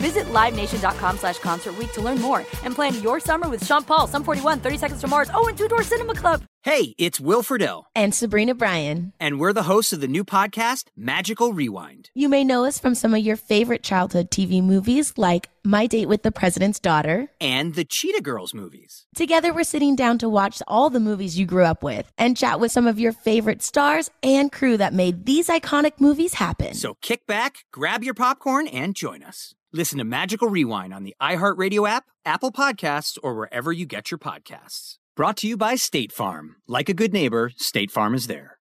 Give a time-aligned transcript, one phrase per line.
[0.00, 4.06] Visit LiveNation.com slash Concert Week to learn more and plan your summer with Sean Paul,
[4.06, 6.42] Sum 41, 30 Seconds to Mars, oh, and Two Door Cinema Club.
[6.62, 9.12] Hey, it's Will Friedle, and Sabrina Bryan.
[9.20, 12.10] and we're the hosts of the new podcast, Magical Rewind.
[12.14, 16.08] You may know us from some of your favorite childhood TV movies like My Date
[16.08, 17.28] with the President's Daughter.
[17.40, 19.06] And the Cheetah Girls movies.
[19.14, 22.58] Together, we're sitting down to watch all the movies you grew up with and chat
[22.60, 26.74] with some of your favorite stars and crew that made these iconic movies happen.
[26.74, 29.54] So kick back, grab your popcorn, and join us.
[29.72, 34.18] Listen to Magical Rewind on the iHeartRadio app, Apple Podcasts, or wherever you get your
[34.18, 34.96] podcasts.
[35.14, 36.56] Brought to you by State Farm.
[36.66, 38.58] Like a good neighbor, State Farm is there.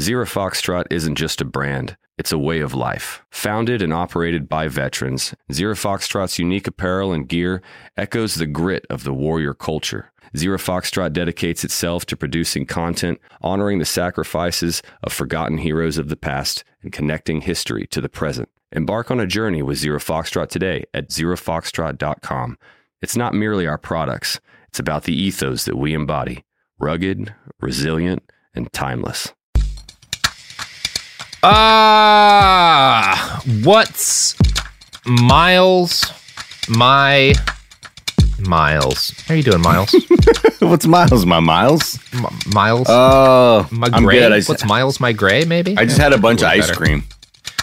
[0.00, 3.22] Zero Foxtrot isn't just a brand, it's a way of life.
[3.30, 7.60] Founded and operated by veterans, Zero Foxtrot's unique apparel and gear
[7.98, 10.12] echoes the grit of the warrior culture.
[10.34, 16.16] Zero Foxtrot dedicates itself to producing content, honoring the sacrifices of forgotten heroes of the
[16.16, 18.48] past, and connecting history to the present.
[18.72, 22.58] Embark on a journey with Zero Foxtrot today at zerofoxtrot.com.
[23.00, 26.44] It's not merely our products, it's about the ethos that we embody
[26.78, 28.22] rugged, resilient,
[28.54, 29.32] and timeless.
[31.42, 34.36] Ah, what's
[35.06, 36.04] Miles?
[36.68, 37.32] My
[38.40, 39.10] Miles.
[39.26, 39.94] How you doing, Miles?
[40.60, 41.24] What's Miles?
[41.26, 41.98] My Miles?
[42.12, 42.86] M- Miles.
[42.90, 44.18] Oh, my I'm gray.
[44.20, 44.32] good.
[44.32, 45.00] I just, What's Miles?
[45.00, 45.44] My gray?
[45.44, 45.76] Maybe.
[45.76, 46.78] I just had a bunch of A little ice better.
[46.80, 47.04] cream.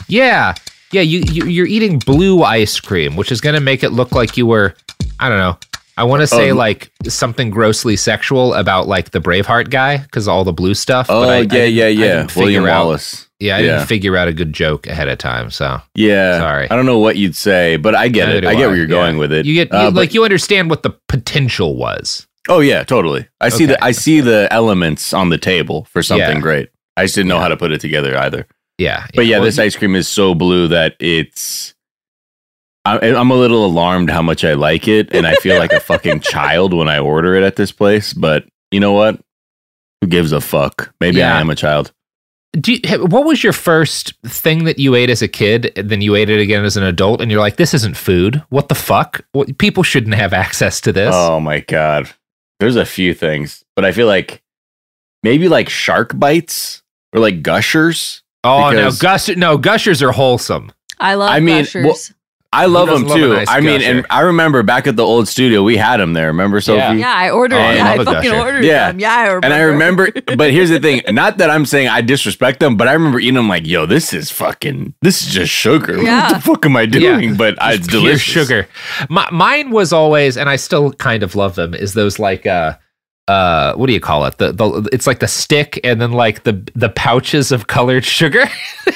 [0.08, 0.53] Yeah,
[0.96, 1.02] yeah.
[1.02, 4.46] You, you you're eating blue ice cream, which is gonna make it look like you
[4.48, 4.74] were.
[5.20, 5.58] I don't know.
[5.98, 6.56] I want to say Oh.
[6.56, 11.08] like something grossly sexual about like the Braveheart guy because all the blue stuff.
[11.10, 12.28] Oh, but I, I yeah, didn't- yeah, yeah.
[12.36, 13.28] William out- Wallace.
[13.40, 13.66] Yeah, I Yeah.
[13.76, 15.52] didn't figure out a good joke ahead of time.
[15.52, 16.38] So Yeah.
[16.40, 16.70] Sorry.
[16.70, 18.45] I don't know what you'd say, but I get Neither it.
[18.45, 19.20] I get where you're going Yeah.
[19.20, 19.45] with it.
[19.45, 22.28] You get Uh, you, but- like you understand what the potential was.
[22.50, 23.28] Oh yeah, totally.
[23.42, 23.73] I see Okay.
[23.73, 26.42] the I see the elements on the table for something Yeah.
[26.42, 26.70] great.
[26.98, 28.48] I just didn't know how to put it together either.
[28.77, 31.73] Yeah, But yeah, Well, this ice cream is so blue that it's.
[32.83, 35.80] I, I'm a little alarmed how much I like it, and I feel like a
[35.80, 38.13] fucking child when I order it at this place.
[38.13, 39.19] But you know what?
[40.02, 40.93] Who gives a fuck?
[40.99, 41.36] Maybe Yeah.
[41.36, 41.91] I am a child.
[42.52, 46.02] Do you, what was your first thing that you ate as a kid, and then
[46.02, 48.43] you ate it again as an adult, and you're like, "This isn't food.
[48.49, 49.25] What the fuck?
[49.31, 52.09] What, people shouldn't have access to this." Oh my god.
[52.59, 54.42] There's a few things, but I feel like
[55.23, 58.21] maybe like shark bites or like gushers.
[58.45, 60.72] Oh, no, because- gush, no, gushers are wholesome.
[61.00, 61.86] I love I mean, Gushers.
[61.86, 61.98] well-
[62.54, 63.33] I love them love too.
[63.33, 63.92] nice I mean, gusher?
[63.92, 66.28] and I remember back at the old studio, we had them there.
[66.28, 66.78] Remember, Sophie?
[66.78, 66.94] Yeah.
[66.94, 67.58] yeah, I ordered.
[67.58, 68.36] Oh, I yeah, I fucking Gusher.
[68.38, 68.88] ordered Yeah.
[68.94, 69.00] them.
[69.02, 69.45] Yeah, I remember.
[69.45, 72.88] And I remember, but here's the thing: not that I'm saying I disrespect them, but
[72.88, 76.02] I remember eating them like, "Yo, this is fucking, this is just sugar.
[76.02, 76.32] Yeah.
[76.32, 77.36] What the fuck am I doing?" Yeah.
[77.36, 78.22] But I, it's Pure delicious.
[78.48, 78.70] sugar.
[79.10, 81.73] My, mine was always, and I still kind of love them.
[81.73, 82.76] Is those like uh
[83.27, 84.37] uh what do you call it?
[84.37, 88.45] The the it's like the stick and then like the the pouches of colored sugar.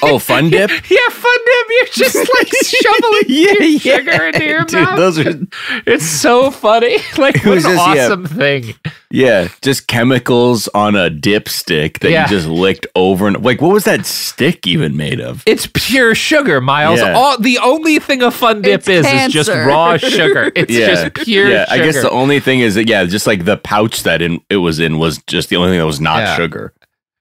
[0.04, 0.70] Oh, fun dip.
[0.70, 1.68] yeah, fun dip.
[1.70, 3.80] You're just like shoveling Yeah, your yeah.
[3.98, 4.98] sugar into your Dude, mouth.
[4.98, 5.34] those are
[5.88, 6.98] It's so funny.
[7.18, 8.06] Like It what was an just- yeah.
[8.06, 8.76] awesome thing.
[9.10, 12.24] yeah, just chemicals on a dipstick that Yeah.
[12.24, 15.42] you just licked over and like, what was that stick even made of?
[15.48, 17.00] It's pure sugar, Miles.
[17.00, 17.14] Yeah.
[17.14, 20.52] All the only thing a fun dip It's is is just raw sugar.
[20.56, 21.66] It's just pure yeah.
[21.66, 21.82] sugar.
[21.82, 24.58] I guess the only thing is that yeah, just like the pouch that in, it
[24.58, 26.36] was in was just the only thing that was not Yeah.
[26.36, 26.74] sugar.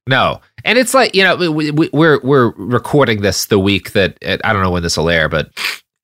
[0.07, 4.17] No, and it's like you know we, we, we're we're recording this the week that
[4.23, 5.51] I don't know when this will air, but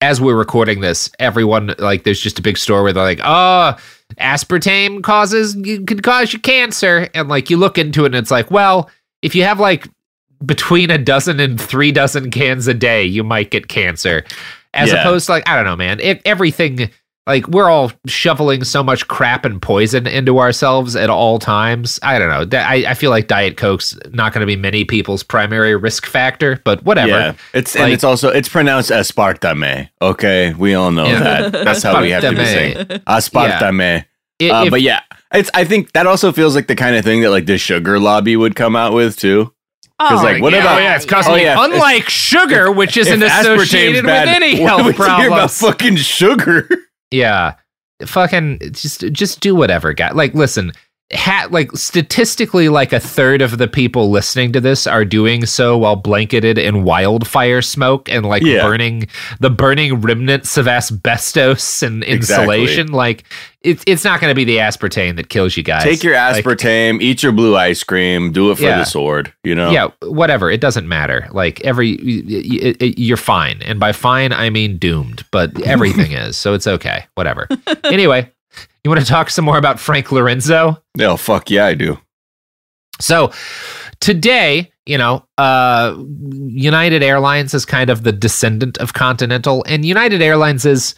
[0.02, 3.74] as we're recording this, everyone like there's just a big story where they're like, oh,
[4.20, 5.54] aspartame causes
[5.86, 8.90] could cause you cancer, and like you look into it and it's like, well,
[9.22, 9.88] if you have like
[10.44, 14.24] between a dozen and three dozen cans a day, you might get cancer,
[14.74, 15.00] as Yeah.
[15.00, 16.90] opposed to like I don't know, man, if everything.
[17.26, 21.98] Like we're all shoveling so much crap and poison into ourselves at all times.
[22.02, 22.58] I don't know.
[22.58, 26.60] I, I feel like Diet Coke's not going to be many people's primary risk factor,
[26.64, 27.08] but whatever.
[27.08, 29.88] Yeah, it's and it's also it's pronounced aspartame.
[30.02, 31.48] Okay, we all know Yeah.
[31.48, 31.52] that.
[31.64, 32.76] That's how we have to be saying
[33.06, 34.04] aspartame.
[34.42, 35.00] I- Uh, if- but yeah,
[35.32, 35.50] it's.
[35.54, 38.36] I think that also feels like the kind of thing that like the sugar lobby
[38.36, 39.50] would come out with too.
[39.98, 40.78] Because like, what yeah, about?
[40.78, 44.34] oh, yeah, it's causing oh, yeah, if- unlike sugar, which isn't if associated bad, with
[44.34, 45.58] any health hear about problems.
[45.60, 46.68] fucking sugar.
[47.10, 47.54] Yeah,
[48.06, 50.10] fucking just just do whatever, guy.
[50.12, 50.72] Like, listen,
[51.12, 55.76] ha- like statistically like a third of the people listening to this are doing so
[55.76, 58.62] while blanketed in wildfire smoke and like Yeah.
[58.66, 59.08] burning
[59.38, 62.62] the burning remnants of asbestos and Exactly.
[62.62, 63.24] insulation like
[63.62, 66.42] it's it's not going to be the aspartame that kills you guys Take your Like,
[66.44, 68.78] aspartame, eat your blue ice cream, do it for Yeah.
[68.78, 69.32] the sword.
[69.44, 69.70] You know.
[69.70, 74.32] yeah whatever it doesn't matter like every y- y- y- you're fine and by fine
[74.32, 77.46] i mean doomed but everything is so it's okay whatever
[77.84, 78.30] anyway
[78.84, 81.98] you want to talk some more about frank lorenzo Oh fuck yeah, I do.
[83.00, 83.32] So
[84.00, 85.96] today, you know, uh,
[86.46, 90.94] United Airlines is kind of the descendant of Continental, and United Airlines is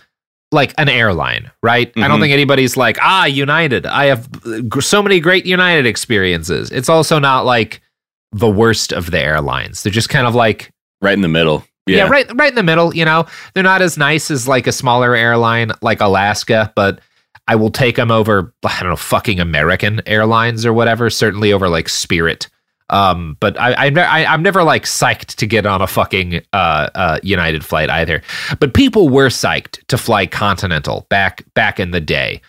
[0.52, 1.90] like an airline, right?
[1.96, 2.22] I don't Mhm.
[2.24, 3.86] think anybody's like, ah, United.
[3.86, 4.28] I have
[4.80, 6.70] so many great United experiences.
[6.70, 7.80] It's also not like
[8.32, 9.82] the worst of the airlines.
[9.82, 11.64] They're just kind of like Right in the middle.
[11.86, 11.96] yeah.
[11.98, 12.08] Yeah.
[12.08, 13.24] right right in the middle, you know.
[13.54, 17.00] They're not as nice as like a smaller airline like Alaska, but
[17.48, 21.68] I will take them over I don't know, fucking American Airlines or whatever, certainly over
[21.68, 22.48] like Spirit.
[22.90, 27.18] Um, but I, I, I'm never like psyched to get on a fucking uh, uh,
[27.22, 28.22] United flight either.
[28.60, 32.40] But people were psyched to fly Continental back back in the day.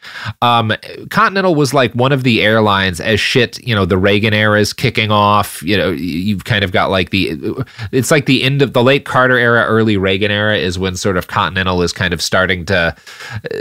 [0.42, 0.74] Um,
[1.10, 3.62] Continental was like one of the airlines as shit.
[3.66, 5.64] You know, the Reagan era is kicking off.
[5.64, 9.06] You know, you've kind of got like the it's like the end of the late
[9.06, 12.96] Carter era, early Reagan era is when sort of Continental is kind of starting to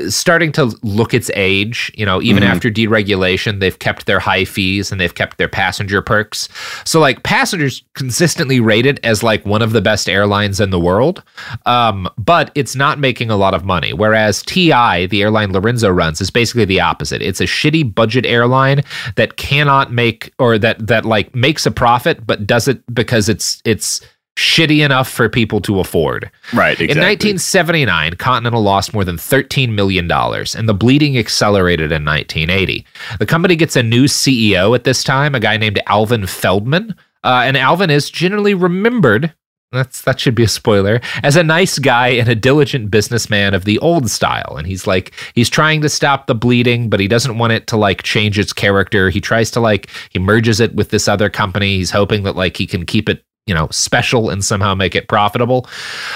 [0.08, 1.90] starting to look its age.
[1.94, 6.02] You know, even after deregulation, they've kept their high fees and they've kept their passenger
[6.02, 6.48] perks.
[6.84, 11.22] So like passengers consistently rated as like one of the best airlines in the world,
[11.64, 13.92] um, but it's not making a lot of money.
[13.92, 17.22] Whereas TI, the airline Lorenzo runs, is basically the opposite.
[17.22, 18.82] It's a shitty budget airline
[19.16, 23.60] that cannot make or that that like makes a profit, but does it because it's
[23.64, 24.00] it's
[24.36, 26.30] shitty enough for people to afford.
[26.52, 26.78] Right.
[26.78, 26.92] Exactly.
[26.92, 32.86] In 1979, Continental lost more than $13 million, and the bleeding accelerated in 1980.
[33.18, 36.94] The company gets a new CEO at this time, a guy named Alvin Feldman.
[37.24, 39.34] Uh, and Alvin is generally remembered.
[39.72, 41.00] That's that should be a spoiler.
[41.24, 45.12] As a nice guy and a diligent businessman of the old style, and he's like
[45.34, 48.52] he's trying to stop the bleeding, but he doesn't want it to like change its
[48.52, 49.10] character.
[49.10, 51.78] He tries to like he merges it with this other company.
[51.78, 55.08] He's hoping that like he can keep it you know special and somehow make it
[55.08, 55.68] profitable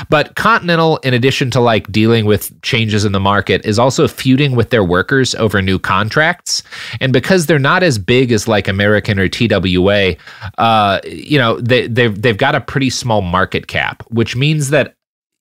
[0.09, 4.57] but continental in addition to like dealing with changes in the market is also feuding
[4.57, 6.63] with their workers over new contracts
[7.01, 10.17] and because they're not as big as like american or twa
[10.59, 14.95] uh you know they they've, they've got a pretty small market cap which means that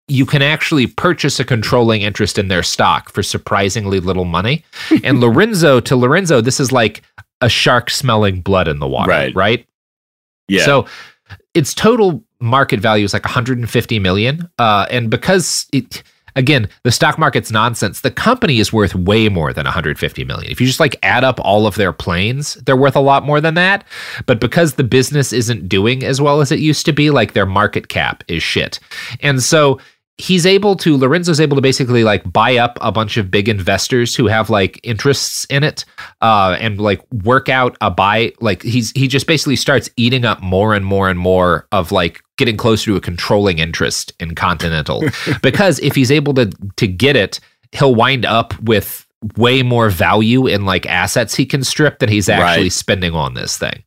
[0.07, 4.63] you can actually purchase a controlling interest in their stock for surprisingly little money
[5.03, 7.01] and lorenzo to lorenzo this is like
[7.41, 9.35] a shark smelling blood in the water Right.
[9.35, 9.65] right
[10.47, 10.65] yeah.
[10.65, 10.85] so
[11.53, 14.49] its total market value is like 150 million.
[14.57, 16.03] Uh, and because it,
[16.35, 20.51] again, the stock market's nonsense, the company is worth way more than 150 million.
[20.51, 23.41] If you just like add up all of their planes, they're worth a lot more
[23.41, 23.83] than that.
[24.25, 27.45] But because the business isn't doing as well as it used to be, like their
[27.45, 28.79] market cap is shit.
[29.21, 29.79] And so
[30.19, 34.13] he's able to lorenzo's able to basically like buy up a bunch of big investors
[34.13, 35.85] who have like interests in it
[36.21, 40.41] uh and like work out a buy like he's he just basically starts eating up
[40.43, 45.03] more and more and more of like getting closer to a controlling interest in continental.
[45.41, 47.39] Because if he's able to to get it
[47.71, 49.05] he'll wind up with
[49.37, 52.71] way more value in like assets he can strip than he's actually Right.
[52.71, 53.83] spending on this thing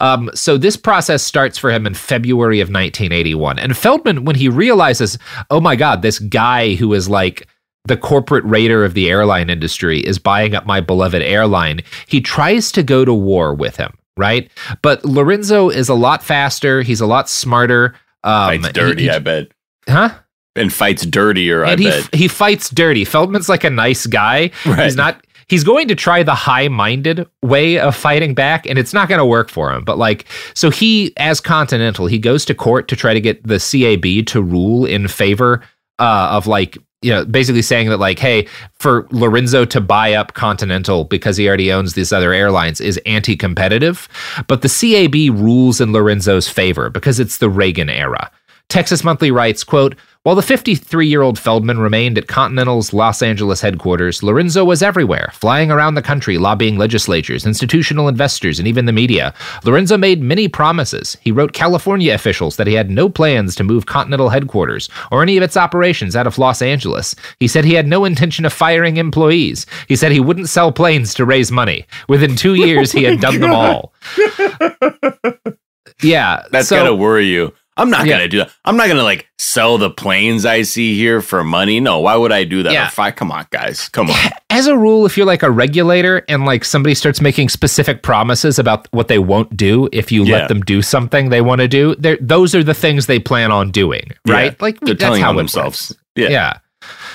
[0.00, 3.58] um, so this process starts for him in February of 1981.
[3.58, 5.18] And Feldman, when he realizes,
[5.50, 7.46] oh my God, this guy who is like
[7.84, 12.72] the corporate raider of the airline industry is buying up my beloved airline, he tries
[12.72, 14.50] to go to war with him, right?
[14.80, 16.80] But Lorenzo is a lot faster.
[16.80, 17.94] He's a lot smarter.
[18.24, 19.48] Um, fights dirty, he- he- I bet.
[19.86, 20.08] huh?
[20.56, 22.14] And fights dirtier, I and he, bet.
[22.14, 23.04] he fights dirty.
[23.04, 24.50] Feldman's like a nice guy.
[24.66, 24.84] Right.
[24.84, 25.24] He's not.
[25.46, 29.26] He's going to try the high-minded way of fighting back, and it's not going to
[29.26, 29.84] work for him.
[29.84, 33.58] But like, so he, as Continental, he goes to court to try to get the
[33.58, 35.62] CAB to rule in favor
[35.98, 38.46] uh, of like, you know, basically saying that like, hey,
[38.78, 44.08] for Lorenzo to buy up Continental because he already owns these other airlines is anti-competitive.
[44.46, 48.30] But the CAB rules in Lorenzo's favor because it's the Reagan era.
[48.68, 53.62] Texas Monthly writes, quote, while the 53 year old Feldman remained at Continental's Los Angeles
[53.62, 58.92] headquarters, Lorenzo was everywhere, flying around the country, lobbying legislatures, institutional investors, and even the
[58.92, 59.32] media.
[59.64, 61.16] Lorenzo made many promises.
[61.22, 65.38] He wrote California officials that he had no plans to move Continental headquarters or any
[65.38, 67.14] of its operations out of Los Angeles.
[67.38, 69.64] He said he had no intention of firing employees.
[69.88, 71.86] He said he wouldn't sell planes to raise money.
[72.10, 73.94] Within two oh years, he had done them all.
[76.02, 76.44] Yeah.
[76.50, 77.52] That's so- gotta worry you.
[77.80, 78.14] I'm not Yeah.
[78.18, 78.50] gonna do that.
[78.64, 81.80] I'm not gonna like sell the planes I see here for money.
[81.80, 82.72] No, why would I do that?
[82.72, 82.86] Yeah.
[82.86, 83.88] Or fi- come on, guys.
[83.88, 84.16] Come on.
[84.50, 88.58] as a rule, if you're like a regulator and like somebody starts making specific promises
[88.58, 90.36] about what they won't do if you Yeah.
[90.40, 93.70] let them do something they want to do, those are the things they plan on
[93.70, 94.60] doing, right?
[94.60, 95.96] Like They're telling how themselves.
[96.16, 96.28] Yeah.
[96.28, 96.52] yeah.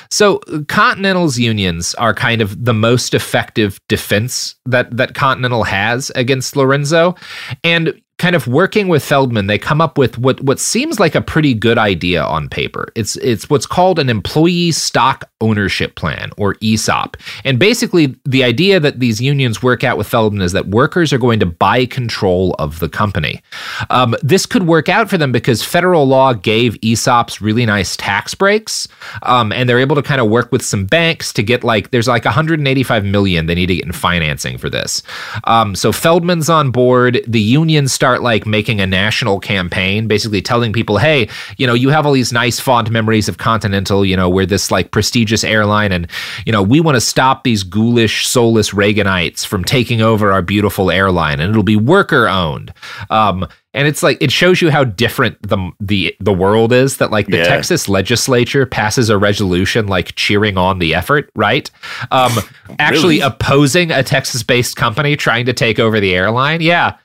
[0.09, 6.55] So Continental's unions are kind of the most effective defense that that Continental has against
[6.55, 7.15] Lorenzo,
[7.63, 11.21] and kind of working with Feldman, they come up with what what seems like a
[11.21, 12.87] pretty good idea on paper.
[12.95, 18.79] It's it's what's called an employee stock ownership plan or ESOP, and basically the idea
[18.79, 22.55] that these unions work out with Feldman is that workers are going to buy control
[22.57, 23.41] of the company.
[23.89, 28.33] Um, this could work out for them because federal law gave ESOPs really nice tax
[28.33, 28.87] breaks,
[29.23, 32.07] um, and they're able to kind of work with some banks to get like there's
[32.07, 35.03] like 185 million they need to get in financing for this.
[35.43, 37.21] Um, so Feldman's on board.
[37.27, 41.89] The unions start like making a national campaign, basically telling people, hey, you know, you
[41.89, 44.05] have all these nice fond memories of Continental.
[44.05, 46.07] You know, we're this like prestigious airline, and
[46.45, 50.91] you know, we want to stop these ghoulish, soulless Reaganites from taking over our beautiful
[50.91, 52.71] airline, and it'll be worker owned.
[53.09, 57.09] Um, and it's like it shows you how different the the the world is that
[57.11, 57.43] like the Yeah.
[57.45, 61.69] Texas legislature passes a resolution like cheering on the effort, right?
[62.11, 62.31] Um
[62.79, 63.19] actually Really?
[63.21, 66.61] opposing a Texas-based company trying to take over the airline.
[66.61, 66.95] Yeah.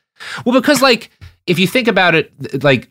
[0.44, 1.10] Well, because like
[1.46, 2.90] if you think about it like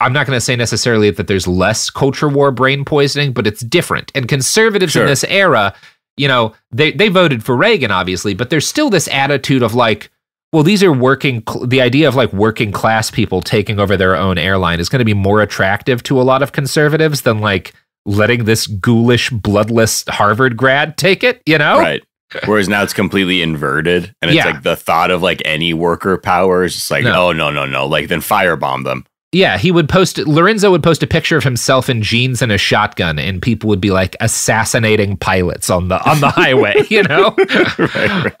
[0.00, 3.60] I'm not going to say necessarily that there's less culture war brain poisoning, but it's
[3.60, 4.12] different.
[4.14, 5.74] And conservatives in this era,
[6.16, 10.10] you know, they they voted for Reagan obviously, but there's still this attitude of like
[10.52, 11.42] well, these are working.
[11.64, 15.04] The idea of like working class people taking over their own airline is going to
[15.04, 17.74] be more attractive to a lot of conservatives than like
[18.06, 21.42] letting this ghoulish, bloodless Harvard grad take it.
[21.46, 22.02] You know, Right.
[22.46, 24.46] Whereas now it's completely inverted, and it's Yeah.
[24.46, 27.28] like the thought of like any worker power is just like, No.
[27.28, 29.04] oh no no no, like then firebomb them.
[29.32, 32.56] Yeah, he would post Lorenzo would post a picture of himself in jeans and a
[32.56, 37.36] shotgun, and people would be like assassinating pilots on the on the highway, you know.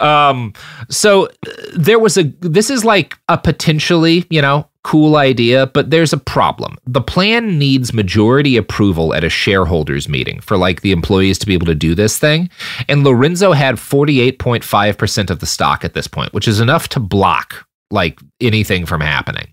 [0.00, 0.52] Um,
[0.88, 1.28] so uh,
[1.74, 2.24] there was a.
[2.40, 6.78] This is like a potentially, you know, cool idea, but there's a problem.
[6.86, 11.54] The plan needs majority approval at a shareholders meeting for like the employees to be
[11.54, 12.48] able to do this thing,
[12.88, 16.46] and Lorenzo had forty eight point five percent of the stock at this point, which
[16.46, 19.52] is enough to block like anything from happening.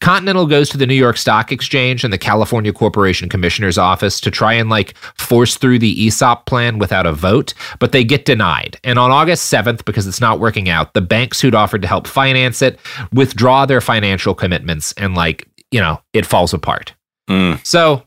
[0.00, 4.30] Continental goes to the New York Stock Exchange and the California Corporation Commissioner's office to
[4.30, 8.78] try and like force through the ESOP plan without a vote, but they get denied.
[8.84, 12.06] And on August 7th, because it's not working out, the banks who'd offered to help
[12.06, 12.78] finance it
[13.12, 16.94] withdraw their financial commitments and like, you know, it falls apart.
[17.28, 17.64] Mm.
[17.64, 18.02] So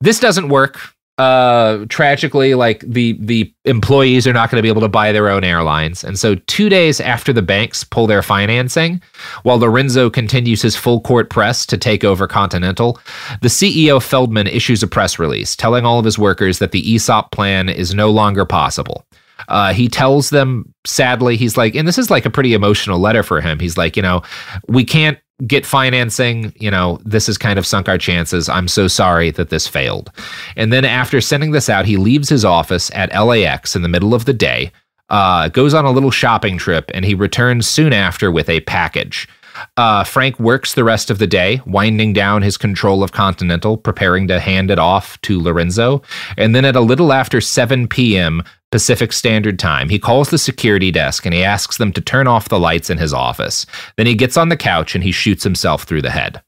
[0.00, 0.93] this doesn't work.
[1.16, 5.28] Uh tragically like the the employees are not going to be able to buy their
[5.28, 6.02] own airlines.
[6.02, 9.00] And so 2 days after the banks pull their financing,
[9.44, 12.98] while Lorenzo continues his full court press to take over Continental,
[13.42, 17.30] the CEO Feldman issues a press release telling all of his workers that the ESOP
[17.30, 19.06] plan is no longer possible.
[19.48, 23.22] Uh, he tells them, sadly, he's like, and this is like a pretty emotional letter
[23.22, 23.58] for him.
[23.58, 24.22] He's like, you know,
[24.68, 26.52] we can't get financing.
[26.56, 28.48] You know, this has kind of sunk our chances.
[28.48, 30.10] I'm so sorry that this failed.
[30.56, 34.14] And then after sending this out, he leaves his office at LAX in the middle
[34.14, 34.72] of the day,
[35.10, 39.28] uh, goes on a little shopping trip, and he returns soon after with a package.
[39.76, 44.26] Uh, Frank works the rest of the day, winding down his control of Continental, preparing
[44.28, 46.02] to hand it off to Lorenzo.
[46.36, 48.42] And then at a little after 7 p.m.
[48.74, 52.48] Pacific Standard Time, he calls the security desk and he asks them to turn off
[52.48, 53.66] the lights in his office.
[53.96, 56.42] Then he gets on the couch and he shoots himself through the head.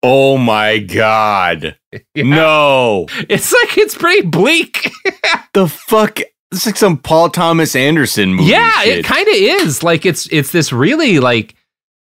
[0.00, 1.76] Oh my god.
[2.16, 3.06] No.
[3.28, 4.88] It's like it's pretty bleak.
[5.52, 6.20] The fuck
[6.52, 8.50] it's like some Paul Thomas Anderson movie.
[8.50, 8.98] yeah, shit.
[8.98, 9.82] it kind of is.
[9.82, 11.56] Like it's it's this really like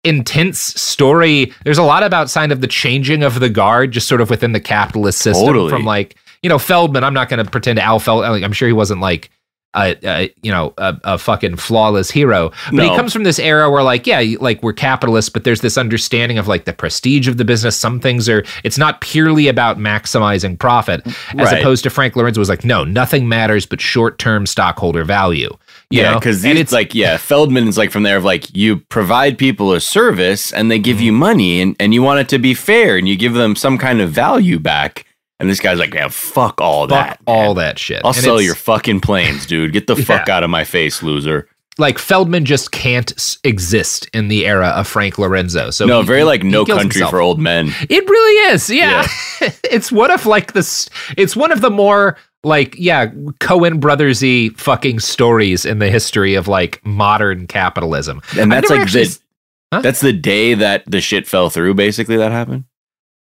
[0.03, 1.53] intense story.
[1.65, 4.51] There's a lot about sign of the changing of the guard, just sort of within
[4.51, 5.47] the capitalist system.
[5.47, 5.71] Totally.
[5.71, 7.05] From like you know Feldman.
[7.05, 8.31] I'm not going to pretend Al Feldman.
[8.33, 9.31] Like, I'm sure he wasn't like.
[9.75, 13.71] A, a you know a, a fucking flawless hero, but he comes from this era
[13.71, 17.37] where like yeah like we're capitalists, but there's this understanding of like the prestige of
[17.37, 17.77] the business.
[17.77, 21.61] Some things are it's not purely about maximizing profit, as Right.
[21.61, 25.51] opposed to Frank Lorenzo was like no nothing matters but short term stockholder value.
[25.91, 29.39] You yeah, because it's like yeah, Feldman is like from there of like you provide
[29.39, 31.05] people a service and they give Mm-hmm.
[31.07, 33.79] you money and, and you want it to be fair and you give them some
[33.79, 35.07] kind of value back.
[35.41, 37.21] And this guy's like, yeah, fuck all fuck that.
[37.27, 37.65] all man.
[37.65, 38.03] that shit.
[38.05, 39.73] I'll And sell your fucking planes, dude.
[39.73, 41.49] Get the fuck out of my face, loser.
[41.79, 45.71] like Feldman just can't s- exist in the era of Frank Lorenzo.
[45.71, 47.11] So no, he- very like he no kills country himself.
[47.11, 47.73] for old men.
[47.89, 48.69] It really is.
[48.69, 49.07] Yeah,
[49.65, 50.89] it's one of like this.
[51.17, 53.07] It's one of the more like yeah
[53.41, 58.21] Coen brothersy fucking stories in the history of like modern capitalism.
[58.39, 59.19] And that's like actually the
[59.73, 59.81] Huh?
[59.83, 61.75] that's the day that the shit fell through.
[61.75, 62.65] Basically, that happened.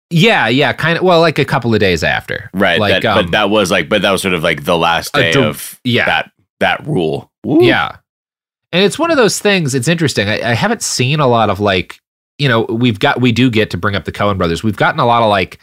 [0.09, 1.03] Yeah, yeah, kind of.
[1.03, 2.49] Well, like a couple of days after.
[2.53, 2.79] Right.
[2.79, 5.13] Like, that, um, but that was like, but that was sort of like the last
[5.13, 6.05] day of yeah.
[6.05, 7.31] that that rule.
[7.43, 7.63] Woo.
[7.63, 7.97] Yeah.
[8.71, 10.27] And it's one of those things, it's interesting.
[10.27, 12.01] I, I haven't seen a lot of like,
[12.37, 14.63] you know, we've got, we do get to bring up the Coen brothers.
[14.63, 15.59] We've gotten a lot of like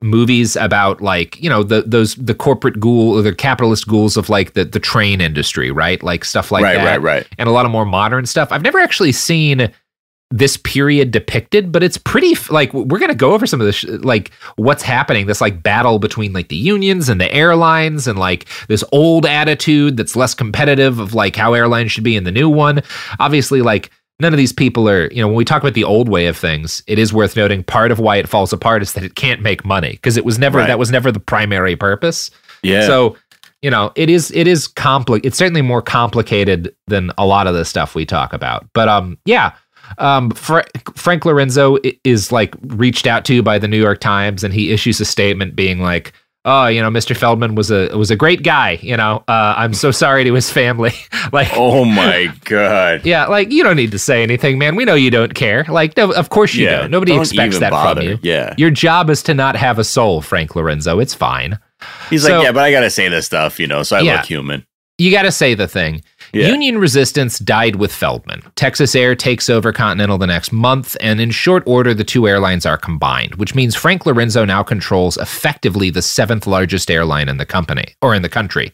[0.00, 4.30] movies about like, you know, the, those, the corporate ghoul or the capitalist ghouls of
[4.30, 6.02] like the, the train industry, right?
[6.02, 6.76] Like stuff like that.
[6.76, 7.02] right, that.
[7.02, 7.26] right, right.
[7.38, 8.50] And a lot of more modern stuff.
[8.52, 9.70] I've never actually seen
[10.32, 13.76] this period depicted but it's pretty like we're going to go over some of this
[13.76, 18.18] sh- like what's happening this like battle between like the unions and the airlines and
[18.18, 22.32] like this old attitude that's less competitive of like how airlines should be in the
[22.32, 22.82] new one
[23.20, 26.08] obviously like none of these people are you know when we talk about the old
[26.08, 29.04] way of things it is worth noting part of why it falls apart is that
[29.04, 30.66] it can't make money because it was never Right.
[30.66, 32.32] that was never the primary purpose
[32.64, 32.84] Yeah.
[32.84, 33.16] so
[33.62, 37.54] you know it is it is compli- it's certainly more complicated than a lot of
[37.54, 39.52] the stuff we talk about but um yeah
[39.98, 40.64] um Fra-
[40.94, 45.00] frank lorenzo is like reached out to by the new york times and he issues
[45.00, 46.12] a statement being like
[46.44, 49.74] oh you know mr feldman was a was a great guy you know uh i'm
[49.74, 50.92] so sorry to his family
[51.32, 53.04] like oh my god.
[53.04, 55.96] yeah like you don't need to say anything man we know you don't care like
[55.96, 58.00] no of course you Yeah, don't nobody don't expects that bother.
[58.00, 58.54] from you Yeah.
[58.56, 61.58] your job is to not have a soul frank lorenzo it's fine
[62.08, 64.16] He's So- like, yeah, but I gotta say this stuff, you know, so I Yeah.
[64.16, 64.64] look human.
[64.96, 66.00] you got to say the thing.
[66.32, 66.48] Yeah.
[66.48, 68.42] Union resistance died with Feldman.
[68.54, 72.66] Texas Air takes over Continental the next month, and in short order, the two airlines
[72.66, 77.46] are combined, which means Frank Lorenzo now controls effectively the seventh largest airline in the
[77.46, 78.72] company or in the country.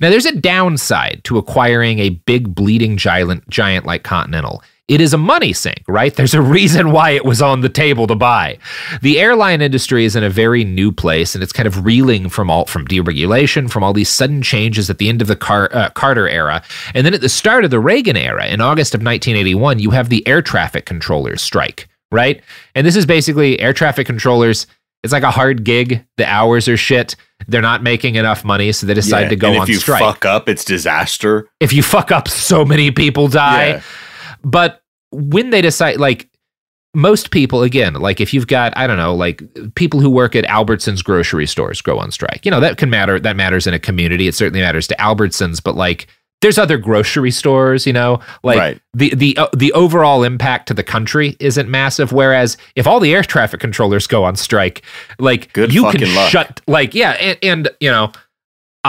[0.00, 4.62] Now, there's a downside to acquiring a big bleeding giant, giant like Continental.
[4.88, 6.14] It is a money sink, right?
[6.14, 8.56] There's a reason why it was on the table to buy.
[9.02, 12.50] The airline industry is in a very new place, and it's kind of reeling from
[12.50, 15.90] all from deregulation, from all these sudden changes at the end of the Car, uh,
[15.90, 16.62] Carter era,
[16.94, 20.08] and then at the start of the Reagan era, in August of 1981, you have
[20.08, 22.42] the air traffic controllers strike, right?
[22.74, 24.66] And this is basically air traffic controllers.
[25.04, 26.02] It's like a hard gig.
[26.16, 27.14] The hours are shit.
[27.46, 29.80] They're not making enough money, so they decide Yeah, to go and on if you
[29.80, 31.46] fuck up, it's disaster.
[31.60, 33.66] if you fuck up, so many people die.
[33.68, 33.82] Yeah.
[34.44, 34.77] But
[35.10, 36.28] when they decide, like
[36.94, 39.42] most people, again, like if you've got, I don't know, like
[39.74, 42.44] people who work at Albertsons grocery stores go on strike.
[42.44, 43.20] You know, that can matter.
[43.20, 44.26] That matters in a community.
[44.26, 46.06] It certainly matters to Albertsons, but like
[46.40, 48.80] there's other grocery stores, you know, like Right.
[48.94, 52.12] the the uh, the overall impact to the country isn't massive.
[52.12, 54.82] Whereas if all the air traffic controllers go on strike,
[55.18, 56.30] like Good you can luck.
[56.30, 58.12] shut, like yeah, and, and you know,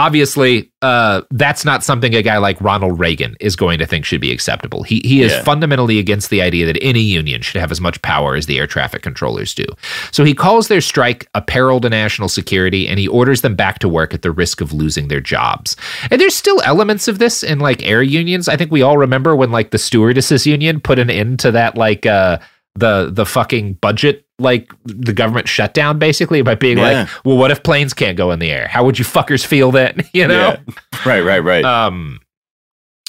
[0.00, 4.20] obviously uh, that's not something a guy like Ronald Reagan is going to think should
[4.20, 4.82] be acceptable.
[4.82, 5.42] He he is Yeah.
[5.42, 8.66] fundamentally against the idea that any union should have as much power as the air
[8.66, 9.66] traffic controllers do.
[10.10, 13.78] So he calls their strike a peril to national security and he orders them back
[13.80, 15.76] to work at the risk of losing their jobs.
[16.10, 18.48] And there's still elements of this in like air unions.
[18.48, 21.76] I think we all remember when like the stewardesses union put an end to that
[21.76, 22.38] like uh
[22.76, 27.02] the the fucking budget like the government shutdown basically by being Yeah.
[27.02, 29.70] like well what if planes can't go in the air how would you fuckers feel
[29.70, 30.74] then you know Yeah.
[31.06, 31.64] Right, right, right.
[31.64, 32.20] um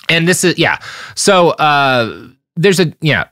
[0.10, 0.78] and this is yeah
[1.16, 3.26] so uh there's a yeah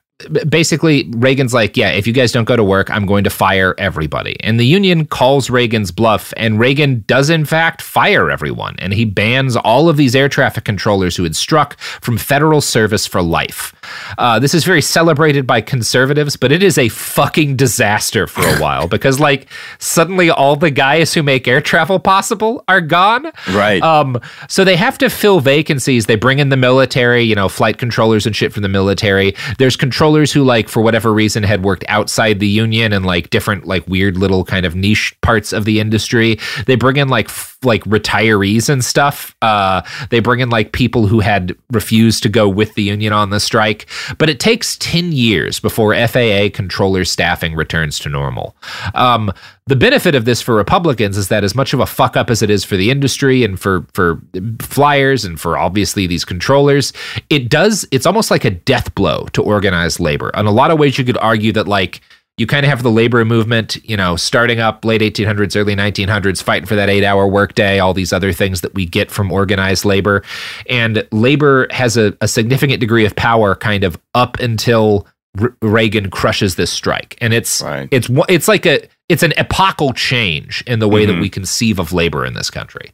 [0.50, 3.74] basically reagan's like yeah if you guys don't go to work i'm going to fire
[3.78, 8.94] everybody and the union calls reagan's bluff and reagan does in fact fire everyone and
[8.94, 13.22] he bans all of these air traffic controllers who had struck from federal service for
[13.22, 13.74] life
[14.18, 18.60] uh, this is very celebrated by conservatives but it is a fucking disaster for a
[18.60, 23.82] while because like suddenly all the guys who make air travel possible are gone right.
[23.82, 26.06] um, so they have to fill vacancies.
[26.06, 29.36] They bring in the military, you know, flight controllers and shit from the military.
[29.58, 29.76] There's
[30.10, 33.88] controllers who, like, for whatever reason, had worked outside the union and like different, like,
[33.88, 36.40] weird little kind of niche parts of the industry.
[36.66, 39.36] They bring in like f- like retirees and stuff.
[39.42, 43.30] Uh, they bring in like people who had refused to go with the union on
[43.30, 43.88] the strike.
[44.18, 48.56] But it takes ten years before FAA controller staffing returns to normal.
[48.96, 49.32] Um,
[49.70, 52.42] the benefit of this for Republicans is that as much of a fuck up as
[52.42, 54.20] it is for the industry and for for
[54.62, 56.92] flyers and for obviously these controllers,
[57.30, 60.32] it does it's almost like a death blow to organized labor.
[60.36, 62.02] In a lot of ways you could argue that like
[62.38, 66.42] you kind of have the labor movement, you know, starting up late 1800s, early 1900s,
[66.42, 69.84] fighting for that eight hour workday, all these other things that we get from organized
[69.86, 70.24] labor.
[70.70, 75.06] And labor has a, a significant degree of power kind of up until
[75.40, 77.18] R- Reagan crushes this strike.
[77.20, 77.90] And it's, Right.
[77.92, 81.22] it's, it's like a, it's an epochal change in the way that Mhm.
[81.22, 82.92] we conceive of labor in this country.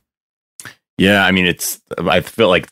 [0.97, 1.81] Yeah, I mean, it's.
[1.97, 2.67] I feel like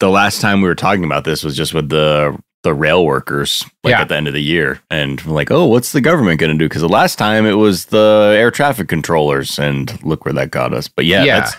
[0.00, 3.64] the last time we were talking about this was just with the the rail workers,
[3.84, 4.00] like Yeah.
[4.00, 6.68] at the end of the year, and like, oh, what's the government going to do?
[6.68, 10.74] Because the last time it was the air traffic controllers, and look where that got
[10.74, 10.88] us.
[10.88, 11.50] But yeah, Yeah.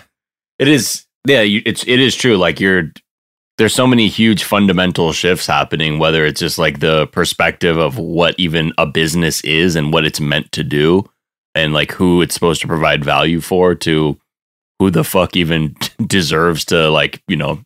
[0.59, 1.05] it is.
[1.25, 2.37] Yeah, you, it's it is true.
[2.37, 2.91] Like you're.
[3.57, 8.35] There's so many huge fundamental shifts happening, whether it's just like the perspective of what
[8.37, 11.03] even a business is and what it's meant to do,
[11.55, 14.19] and like who it's supposed to provide value for, to
[14.79, 15.75] who the fuck even
[16.07, 17.61] deserves to like you know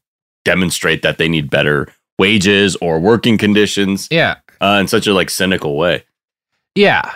[0.46, 1.88] demonstrate that they need better
[2.19, 4.36] wages or working conditions Yeah.
[4.62, 6.04] uh, in such a like cynical way.
[6.76, 7.12] Yeah.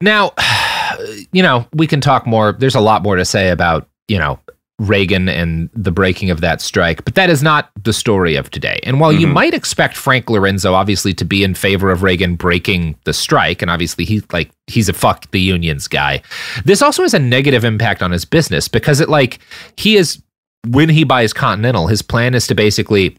[0.00, 0.32] Now,
[1.32, 2.52] you know, we can talk more.
[2.52, 4.38] There's a lot more to say about, you know,
[4.82, 8.80] Reagan and the breaking of that strike, but that is not the story of today.
[8.82, 9.32] And while you Mhm.
[9.32, 13.70] might expect Frank Lorenzo obviously to be in favor of Reagan breaking the strike, and
[13.70, 16.20] obviously he's like he's a fuck the unions guy,
[16.64, 19.38] this also has a negative impact on his business because it like
[19.76, 20.20] he is
[20.68, 23.16] when he buys Continental, his plan is to basically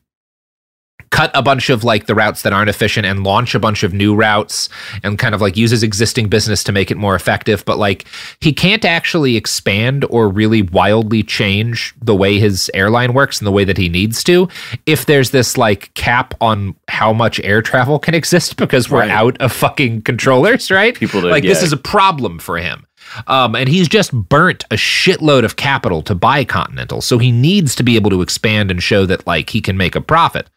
[1.13, 3.93] cut a bunch of like the routes that aren't efficient and launch a bunch of
[3.93, 4.67] new routes
[5.03, 7.63] and kind of like use his existing business to make it more effective.
[7.65, 8.05] But like
[8.41, 13.51] he can't actually expand or really wildly change the way his airline works and the
[13.51, 14.49] way that he needs to
[14.87, 19.11] if there's this like cap on how much air travel can exist because we're Right.
[19.11, 20.95] out of fucking controllers right?
[20.95, 22.85] People like this is a problem for him
[23.27, 27.75] um, and he's just burnt a shitload of capital to buy Continental, so he needs
[27.75, 30.49] to be able to expand and show that like he can make a profit.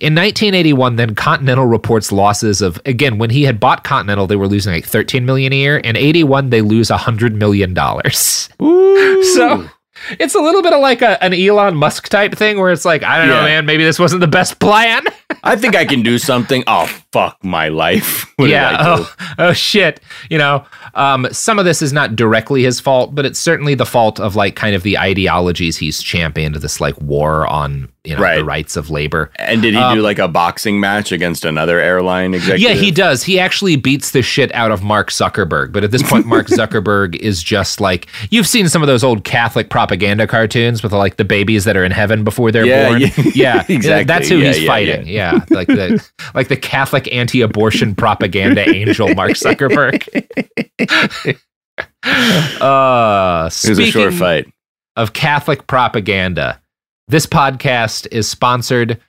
[0.00, 4.48] In 1981, then Continental reports losses of again when he had bought Continental, they were
[4.48, 5.78] losing like 13 million a year.
[5.78, 8.48] In 81, they lose 100 million dollars.
[9.34, 9.68] So
[10.18, 13.02] it's a little bit of like a, an Elon Musk type thing where it's like
[13.02, 15.04] I don't know, man, maybe this wasn't the best plan.
[15.44, 16.64] I think I can do something.
[16.66, 18.26] Oh fuck my life.
[18.42, 18.70] What yeah.
[18.70, 18.76] do?
[18.88, 20.00] Oh, oh shit.
[20.28, 23.86] You know, um, some of this is not directly his fault, but it's certainly the
[23.86, 26.56] fault of like kind of the ideologies he's championed.
[26.56, 29.30] This like war on you know the rights of labor.
[29.36, 32.68] And did he Um, do like a boxing match against another airline executive?
[32.68, 33.22] Yeah, he does.
[33.22, 35.70] He actually beats the shit out of Mark Zuckerberg.
[35.70, 39.22] But at this point, Mark Zuckerberg is just like you've seen some of those old
[39.22, 43.00] Catholic propaganda cartoons with like the babies that are in heaven before they're Yeah, born.
[43.02, 43.10] yeah.
[43.34, 44.04] yeah, Exactly.
[44.04, 45.06] That's who Yeah, he's fighting.
[45.06, 45.44] Yeah.
[45.50, 50.06] like the like the Catholic anti-abortion propaganda angel, Mark Zuckerberg.
[52.60, 54.52] uh, It was a short fight.
[54.96, 56.60] of Catholic propaganda.
[57.08, 59.00] This podcast is sponsored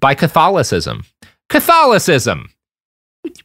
[0.00, 1.04] by Catholicism.
[1.48, 2.50] Catholicism.
[3.24, 3.40] It's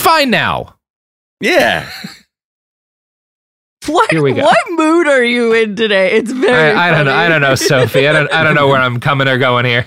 [0.00, 0.76] fine now.
[1.40, 1.88] Yeah.
[3.86, 4.42] What, Here we go.
[4.42, 6.12] what mood are you in today?
[6.12, 6.72] It's very.
[6.76, 7.14] I, I don't know.
[7.14, 8.06] I don't know, Sophie.
[8.06, 8.30] I don't.
[8.30, 9.86] I don't know where I'm coming or going here.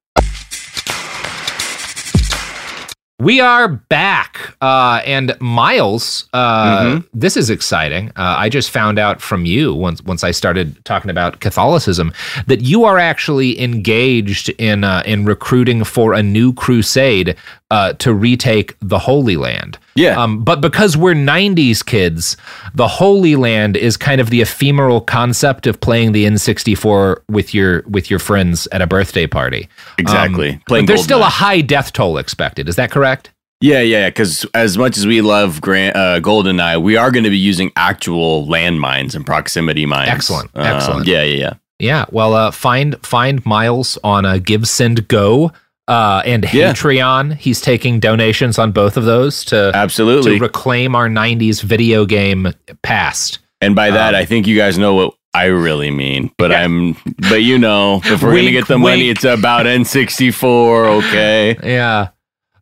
[3.21, 6.25] We are back, uh, and Miles.
[6.33, 7.03] Uh, Mhm.
[7.13, 8.09] This is exciting.
[8.15, 12.13] Uh, I just found out from you once once I started talking about Catholicism
[12.47, 17.35] that you are actually engaged in uh, in recruiting for a new crusade
[17.71, 19.79] uh, to retake the Holy Land.
[19.95, 20.21] Yeah.
[20.21, 22.37] Um, but because we're '90s kids,
[22.75, 27.81] the Holy Land is kind of the ephemeral concept of playing the N64 with your
[27.87, 29.67] with your friends at a birthday party.
[29.97, 30.51] Exactly.
[30.51, 32.69] Um, Playing but there's still a high death toll expected.
[32.69, 33.31] Is that correct?
[33.61, 37.29] Yeah, yeah, because as much as we love Grant, uh, GoldenEye, we are going to
[37.29, 40.09] be using actual landmines and proximity mines.
[40.09, 41.05] Excellent, Um, excellent.
[41.07, 41.53] Yeah, yeah, yeah.
[41.77, 42.05] Yeah.
[42.11, 45.51] Well, uh, find find Miles on uh, Give Send Go
[45.87, 46.73] uh, and Yeah.
[46.73, 47.35] Patreon.
[47.37, 50.37] He's taking donations on both of those to Absolutely.
[50.37, 53.39] to reclaim our '90s video game past.
[53.61, 56.31] and by that, um, I think you guys know what I really mean.
[56.37, 56.63] But Yeah.
[56.63, 56.95] I'm,
[57.29, 61.03] but you know, if we're gonna get the money, it's about N64.
[61.03, 61.57] Okay.
[61.63, 62.09] Yeah.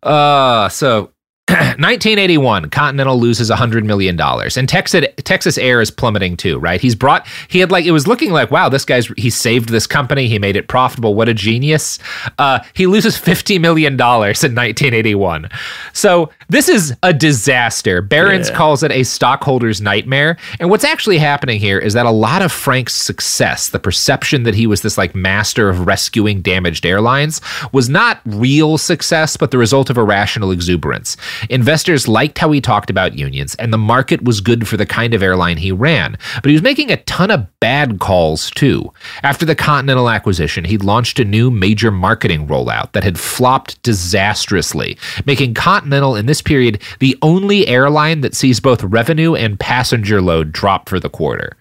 [0.03, 1.12] Uh so
[1.49, 4.19] 1981, Continental loses $100 million.
[4.21, 6.79] And Texas, Texas Air is plummeting too, right?
[6.82, 9.88] He's brought, he had like, it was looking like, wow, this guy's, he saved this
[9.88, 10.27] company.
[10.27, 11.15] He made it profitable.
[11.15, 11.99] What a genius.
[12.38, 15.49] Uh, he loses $50 million in 1981.
[15.93, 18.01] So this is a disaster.
[18.01, 18.55] Barron's Yeah.
[18.55, 20.38] calls it a stockholder's nightmare.
[20.60, 24.55] And what's actually happening here is that a lot of Frank's success, the perception that
[24.55, 29.58] he was this like master of rescuing damaged airlines, was not real success, but the
[29.58, 31.17] result of irrational exuberance.
[31.49, 35.08] Investors liked how he talked about unions, and the market was good for the kind
[35.13, 36.17] of airline he ran.
[36.35, 38.91] But he was making a ton of bad calls too.
[39.23, 44.97] After the Continental acquisition, he launched a new major marketing rollout that had flopped disastrously,
[45.25, 50.51] making Continental in this period the only airline that sees both revenue and passenger load
[50.51, 51.55] drop for the quarter.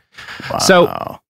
[0.61, 1.21] So Wow.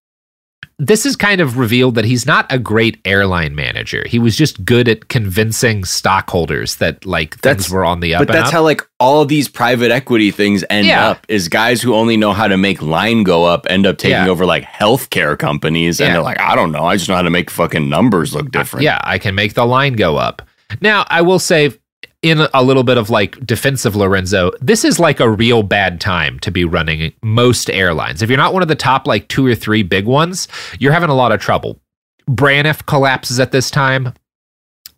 [0.81, 4.05] This is kind of revealed that he's not a great airline manager.
[4.07, 8.21] He was just good at convincing stockholders that like things That's- were on the up
[8.27, 8.53] But that's up.
[8.55, 11.09] how like all these private equity things end Yeah.
[11.11, 14.13] up is guys who only know how to make line go up end up taking
[14.25, 14.29] Yeah.
[14.29, 16.07] over like healthcare companies Yeah.
[16.07, 18.53] and they're like, I don't know, I just know how to make fucking numbers look
[18.53, 18.85] different.
[18.85, 20.43] Yeah, I can make the line go up.
[20.81, 21.73] Now, I will say,
[22.23, 26.39] in a little bit of like defensive Lorenzo, this is like a real bad time
[26.41, 28.23] to be running most airlines.
[28.23, 30.49] If you're not one of the top like two or three big ones,
[30.81, 31.81] you're having a lot of trouble.
[32.29, 34.15] Braniff collapses at this time.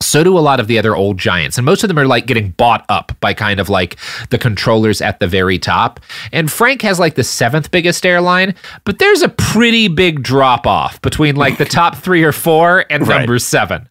[0.03, 1.59] So do a lot of the other old giants.
[1.59, 3.99] And most of them are like getting bought up by kind of like
[4.31, 6.01] the controllers at the very top.
[6.33, 8.55] And Frank has like the seventh biggest airline,
[8.85, 13.07] but there's a pretty big drop off between like the top three or four and
[13.07, 13.19] Right.
[13.19, 13.91] number seven.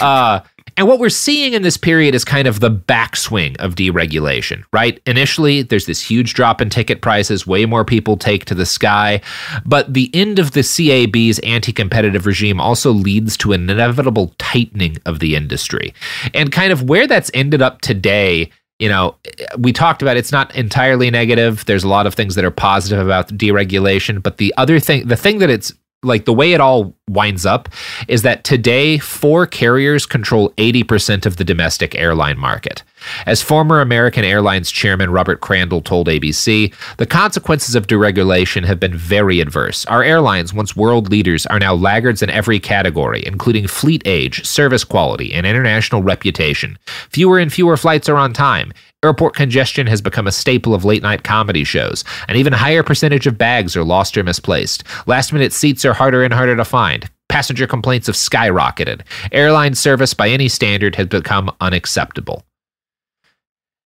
[0.00, 0.40] Uh,
[0.80, 4.98] and what we're seeing in this period is kind of the backswing of deregulation, right?
[5.04, 9.20] Initially, there's this huge drop in ticket prices, way more people take to the sky.
[9.66, 14.96] But the end of the CAB's anti competitive regime also leads to an inevitable tightening
[15.04, 15.92] of the industry.
[16.32, 19.14] And kind of where that's ended up today you know,
[19.58, 21.66] we talked about it's not entirely negative.
[21.66, 25.16] There's a lot of things that are positive about deregulation, but the other thing, the
[25.16, 27.68] thing that it's like the way it all winds up
[28.08, 32.82] is that today four carriers control 80% of the domestic airline market.
[33.26, 38.96] As former American Airlines chairman Robert Crandall told ABC, the consequences of deregulation have been
[38.96, 39.84] very adverse.
[39.86, 44.84] Our airlines, once world leaders, are now laggards in every category, including fleet age, service
[44.84, 46.78] quality, and international reputation.
[47.10, 48.72] Fewer and fewer flights are on time.
[49.02, 52.04] Airport congestion has become a staple of late night comedy shows.
[52.28, 54.84] An even higher percentage of bags are lost or misplaced.
[55.06, 57.08] Last minute seats are harder and harder to find.
[57.30, 59.00] Passenger complaints have skyrocketed.
[59.32, 62.44] Airline service by any standard has become unacceptable.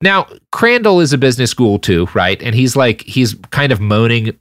[0.00, 2.40] Now, Crandall is a business school too, right?
[2.40, 4.38] And he's like he's kind of moaning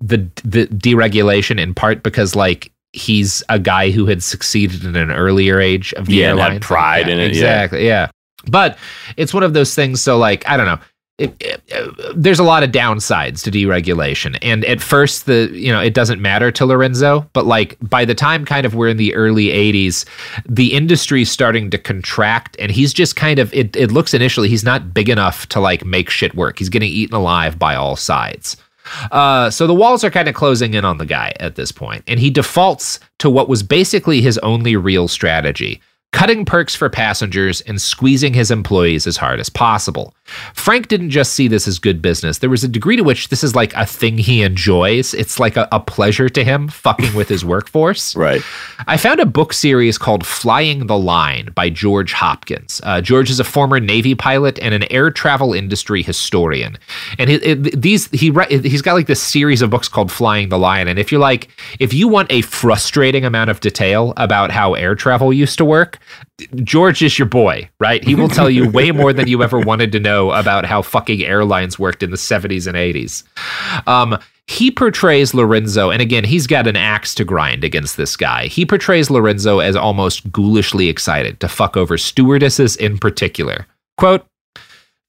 [0.00, 5.10] the the deregulation in part because like he's a guy who had succeeded in an
[5.10, 6.60] earlier age of the Yeah, airline.
[6.60, 7.62] pride in it, yeah.
[7.62, 7.86] Exactly.
[7.86, 8.08] Yeah.
[8.48, 8.78] But
[9.16, 10.02] it's one of those things.
[10.02, 10.78] So like I don't know.
[11.18, 15.70] It, it, uh, there's a lot of downsides to deregulation, and at first the you
[15.70, 18.96] know it doesn't matter to Lorenzo, but like by the time kind of we're in
[18.96, 20.06] the early '80s,
[20.48, 23.76] the industry's starting to contract, and he's just kind of it.
[23.76, 26.58] It looks initially he's not big enough to like make shit work.
[26.58, 28.56] He's getting eaten alive by all sides.
[29.10, 32.02] Uh, so the walls are kind of closing in on the guy at this point,
[32.08, 35.80] and he defaults to what was basically his only real strategy
[36.12, 40.14] cutting perks for passengers and squeezing his employees as hard as possible.
[40.54, 42.38] Frank didn't just see this as good business.
[42.38, 45.14] There was a degree to which this is like a thing he enjoys.
[45.14, 48.14] It's like a, a pleasure to him fucking with his workforce.
[48.14, 48.42] Right.
[48.86, 52.80] I found a book series called Flying the Line by George Hopkins.
[52.84, 56.78] Uh, George is a former Navy pilot and an air travel industry historian.
[57.18, 60.58] And he, it, these he he's got like this series of books called Flying the
[60.58, 60.88] Line.
[60.88, 61.48] And if you're like,
[61.78, 65.98] if you want a frustrating amount of detail about how air travel used to work,
[66.56, 68.02] George is your boy, right?
[68.04, 71.22] He will tell you way more than you ever wanted to know about how fucking
[71.22, 73.22] airlines worked in the 70s and 80s.
[73.86, 78.46] Um, he portrays Lorenzo, and again, he's got an axe to grind against this guy.
[78.46, 83.66] He portrays Lorenzo as almost ghoulishly excited to fuck over stewardesses in particular.
[83.96, 84.26] Quote,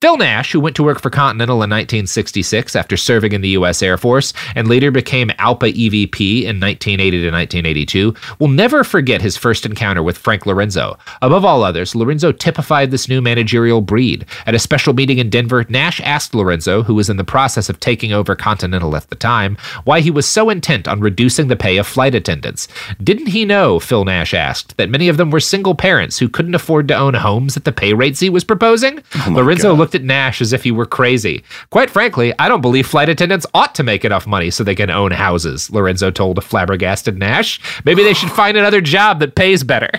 [0.03, 3.81] Phil Nash, who went to work for Continental in 1966 after serving in the U.S.
[3.81, 9.37] Air Force and later became ALPA EVP in 1980 to 1982, will never forget his
[9.37, 10.97] first encounter with Frank Lorenzo.
[11.21, 14.25] Above all others, Lorenzo typified this new managerial breed.
[14.45, 17.79] At a special meeting in Denver, Nash asked Lorenzo, who was in the process of
[17.79, 21.77] taking over Continental at the time, why he was so intent on reducing the pay
[21.77, 22.67] of flight attendants.
[23.01, 26.55] Didn't he know, Phil Nash asked, that many of them were single parents who couldn't
[26.55, 29.01] afford to own homes at the pay rates he was proposing?
[29.15, 29.77] Oh Lorenzo God.
[29.77, 31.43] looked at Nash as if he were crazy.
[31.71, 34.89] Quite frankly, I don't believe flight attendants ought to make enough money so they can
[34.89, 37.59] own houses, Lorenzo told a flabbergasted Nash.
[37.85, 39.91] Maybe they should find another job that pays better.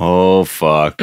[0.00, 1.00] Oh fuck!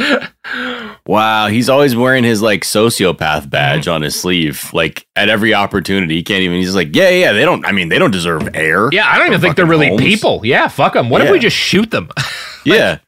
[1.06, 3.94] wow, he's always wearing his like sociopath badge mm-hmm.
[3.94, 6.16] on his sleeve, like at every opportunity.
[6.16, 6.58] He can't even.
[6.58, 7.32] He's like, yeah, yeah.
[7.32, 7.64] They don't.
[7.64, 8.90] I mean, they don't deserve air.
[8.92, 10.02] Yeah, I don't even think they're really homes.
[10.02, 10.42] people.
[10.44, 11.08] Yeah, fuck them.
[11.08, 12.10] What if we just shoot them?
[12.64, 12.98] Yeah.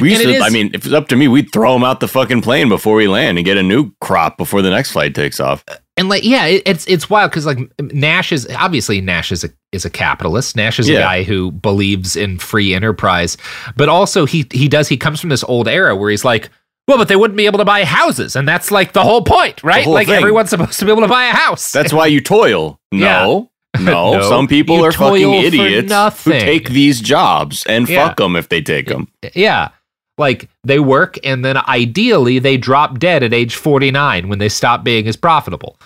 [0.00, 0.30] We used to.
[0.30, 2.68] is- I mean, if it's up to me, we'd throw them out the fucking plane
[2.68, 5.64] before we land and get a new crop before the next flight takes off.
[5.96, 9.50] and like, yeah, it, it's it's wild because like Nash is obviously Nash is a
[9.72, 10.56] is a capitalist.
[10.56, 13.36] Nash is a guy who believes in free enterprise,
[13.76, 16.50] but also he he does he comes from this old era where he's like.
[16.88, 19.62] Well, but they wouldn't be able to buy houses, and that's like the whole point,
[19.62, 19.84] right?
[19.84, 20.16] whole like thing.
[20.16, 21.70] everyone's supposed to be able to buy a house.
[21.70, 22.80] That's why you toil.
[22.90, 23.22] Yeah.
[23.26, 23.50] No.
[23.80, 24.28] No, No.
[24.28, 28.08] some people are fucking idiots who take these jobs and Yeah.
[28.08, 29.06] fuck them if they take them.
[29.34, 29.68] Yeah.
[30.20, 34.84] Like they work and then ideally they drop dead at age 49 when they stop
[34.84, 35.78] being as profitable.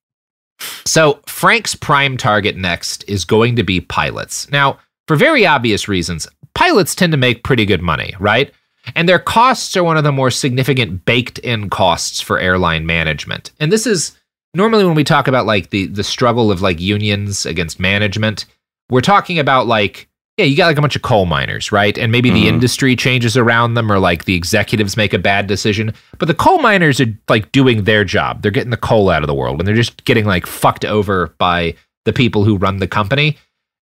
[0.84, 4.50] so, Frank's prime target next is going to be pilots.
[4.50, 8.52] Now, for very obvious reasons, pilots tend to make pretty good money, right?
[8.94, 13.52] And their costs are one of the more significant baked in costs for airline management.
[13.60, 14.16] And this is
[14.54, 18.46] normally when we talk about like the the struggle of like unions against management,
[18.90, 20.08] we're talking about like
[20.40, 21.96] yeah, you got like a bunch of coal miners, right?
[21.98, 22.48] And maybe the Mhm.
[22.54, 25.92] industry changes around them or like the executives make a bad decision.
[26.18, 28.42] But the coal miners are like doing their job.
[28.42, 31.34] They're getting the coal out of the world and they're just getting like fucked over
[31.38, 31.74] by
[32.06, 33.36] the people who run the company.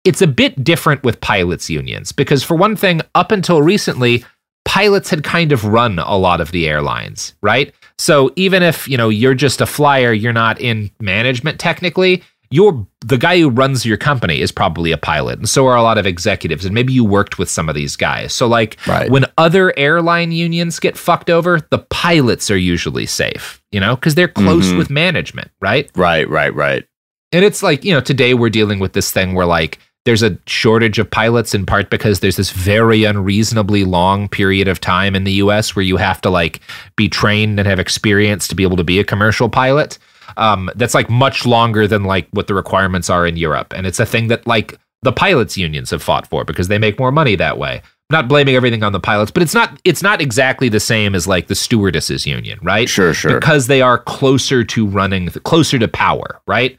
[0.04, 4.24] It's a bit different with pilots unions because for one thing, up until recently,
[4.66, 7.74] pilots had kind of run a lot of the airlines, right?
[7.98, 12.86] So even if, you know, you're just a flyer, you're not in management technically, you're
[13.04, 15.98] the guy who runs your company is probably a pilot and so are a lot
[15.98, 18.32] of executives and maybe you worked with some of these guys.
[18.34, 19.10] So like Right.
[19.10, 24.14] when other airline unions get fucked over, the pilots are usually safe, you know, cuz
[24.14, 24.78] they're close Mhm.
[24.78, 25.90] with management, right?
[25.96, 26.86] Right, right, right.
[27.32, 30.38] And it's like, you know, today we're dealing with this thing where like there's a
[30.46, 35.24] shortage of pilots in part because there's this very unreasonably long period of time in
[35.24, 36.60] the US where you have to like
[36.98, 39.98] be trained and have experience to be able to be a commercial pilot.
[40.38, 43.74] Um, that's like much longer than like what the requirements are in Europe.
[43.76, 47.00] And it's a thing that like the pilots unions have fought for because they make
[47.00, 47.82] more money that way.
[48.10, 51.16] I'm not blaming everything on the pilots, but it's not it's not exactly the same
[51.16, 52.88] as like the stewardesses union, right?
[52.88, 53.40] Sure, sure.
[53.40, 56.78] because they are closer to running closer to power right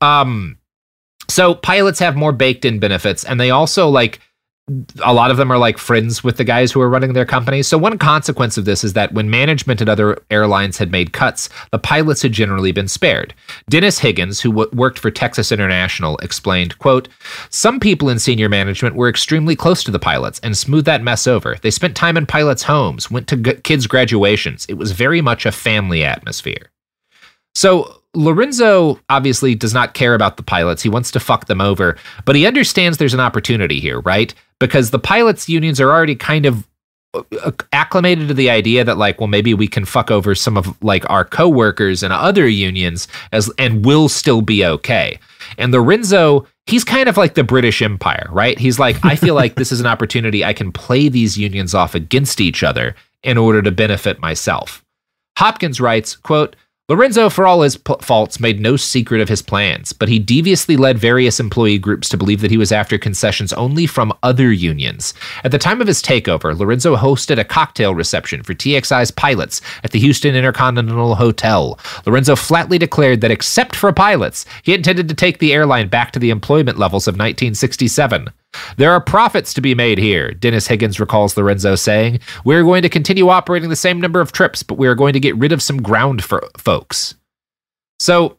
[0.00, 0.56] um
[1.28, 4.20] so pilots have more baked in benefits and they also like
[5.02, 7.66] a lot of them are like friends with the guys who are running their companies.
[7.66, 11.48] So one consequence of this is that when management at other airlines had made cuts,
[11.72, 13.34] the pilots had generally been spared.
[13.68, 17.08] Dennis Higgins, who w- worked for Texas International, explained, quote,
[17.48, 21.26] "Some people in senior management were extremely close to the pilots and smoothed that mess
[21.26, 21.56] over.
[21.60, 24.66] They spent time in pilots' homes, went to g- kids' graduations.
[24.68, 26.70] It was very much a family atmosphere."
[27.54, 30.82] So Lorenzo obviously does not care about the pilots.
[30.82, 34.34] He wants to fuck them over, but he understands there's an opportunity here, right?
[34.58, 36.66] Because the pilots' unions are already kind of
[37.12, 40.80] uh, acclimated to the idea that like well maybe we can fuck over some of
[40.80, 45.18] like our coworkers and other unions as and we'll still be okay
[45.58, 49.56] and lorenzo he's kind of like the british empire right he's like i feel like
[49.56, 52.94] this is an opportunity i can play these unions off against each other
[53.24, 54.84] in order to benefit myself
[55.36, 56.54] hopkins writes quote
[56.90, 60.76] Lorenzo, for all his p- faults, made no secret of his plans, but he deviously
[60.76, 65.14] led various employee groups to believe that he was after concessions only from other unions.
[65.44, 69.92] At the time of his takeover, Lorenzo hosted a cocktail reception for TXI's pilots at
[69.92, 71.78] the Houston Intercontinental Hotel.
[72.06, 76.18] Lorenzo flatly declared that except for pilots, he intended to take the airline back to
[76.18, 78.30] the employment levels of 1967.
[78.76, 82.20] There are profits to be made here, Dennis Higgins recalls Lorenzo saying.
[82.44, 85.20] We're going to continue operating the same number of trips, but we are going to
[85.20, 87.14] get rid of some ground fo- folks.
[87.98, 88.38] So,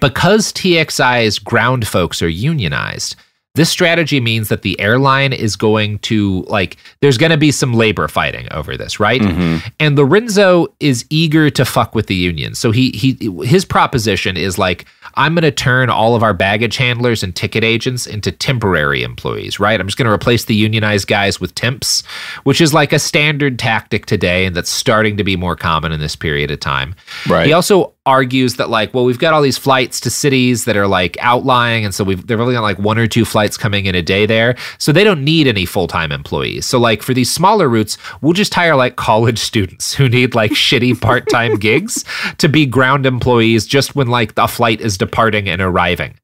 [0.00, 3.16] because TXI's ground folks are unionized,
[3.54, 7.72] This strategy means that the airline is going to like there's going to be some
[7.72, 9.20] labor fighting over this, right?
[9.20, 9.68] Mm-hmm.
[9.78, 12.56] And Lorenzo is eager to fuck with the union.
[12.56, 16.76] So he he his proposition is like I'm going to turn all of our baggage
[16.78, 19.80] handlers and ticket agents into temporary employees, right?
[19.80, 22.02] I'm just going to replace the unionized guys with temps,
[22.42, 26.00] which is like a standard tactic today and that's starting to be more common in
[26.00, 26.96] this period of time.
[27.28, 27.46] Right.
[27.46, 30.86] He also argues that like, well, we've got all these flights to cities that are
[30.86, 33.94] like outlying, and so we've they've only got like one or two flights coming in
[33.94, 36.66] a day there, so they don't need any full time employees.
[36.66, 40.52] So like for these smaller routes, we'll just hire like college students who need like
[40.52, 42.04] shitty part time gigs
[42.38, 46.18] to be ground employees just when like a flight is departing and arriving.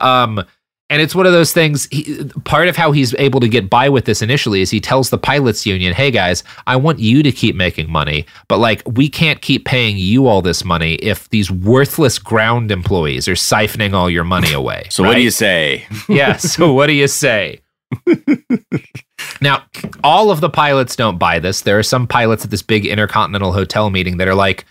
[0.00, 0.44] Um,
[0.88, 1.88] and it's one of those things.
[1.90, 5.10] He, part of how he's able to get by with this initially is he tells
[5.10, 9.08] the pilots union, "Hey guys, I want you to keep making money, but like we
[9.08, 14.08] can't keep paying you all this money if these worthless ground employees are siphoning all
[14.08, 15.86] your money away." So what do you say?
[16.08, 16.36] yeah.
[16.36, 17.60] So what do you say?
[19.40, 19.64] now,
[20.04, 21.62] all of the pilots don't buy this.
[21.62, 24.64] There are some pilots at this big intercontinental hotel meeting that are like,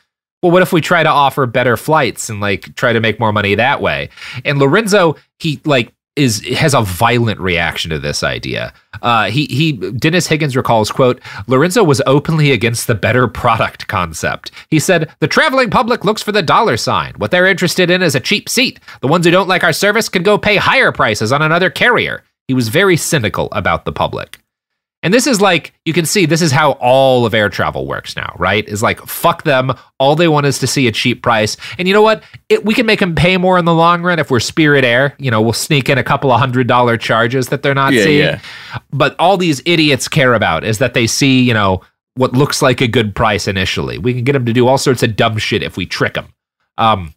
[0.46, 3.34] well, what if we try to offer better flights and like try to make more
[3.34, 4.10] money that way?
[4.44, 8.74] And Lorenzo, he like is has a violent reaction to this idea.
[9.02, 14.52] Uh, he he Dennis Higgins recalls quote Lorenzo was openly against the better product concept.
[14.70, 17.14] He said the traveling public looks for the dollar sign.
[17.18, 18.80] What they're interested in is a cheap seat.
[19.02, 22.24] The ones who don't like our service can go pay higher prices on another carrier.
[22.48, 24.40] He was very cynical about the public.
[25.06, 28.16] And this is like, you can see this is how all of air travel works
[28.16, 28.68] now, right?
[28.68, 29.72] Is like, fuck them.
[30.00, 31.56] All they want is to see a cheap price.
[31.78, 32.24] And you know what?
[32.50, 35.16] It, we can make them pay more in the long run if we're Spirit Air.
[35.20, 38.04] You know, we'll sneak in a couple of hundred dollar charges that they're not Yeah,
[38.04, 38.18] seeing.
[38.26, 38.40] yeah.
[38.92, 41.82] But all these idiots care about is that they see, you know,
[42.16, 44.00] what looks like a good price initially.
[44.00, 46.34] We can get them to do all sorts of dumb shit if we trick them.
[46.80, 47.14] Um,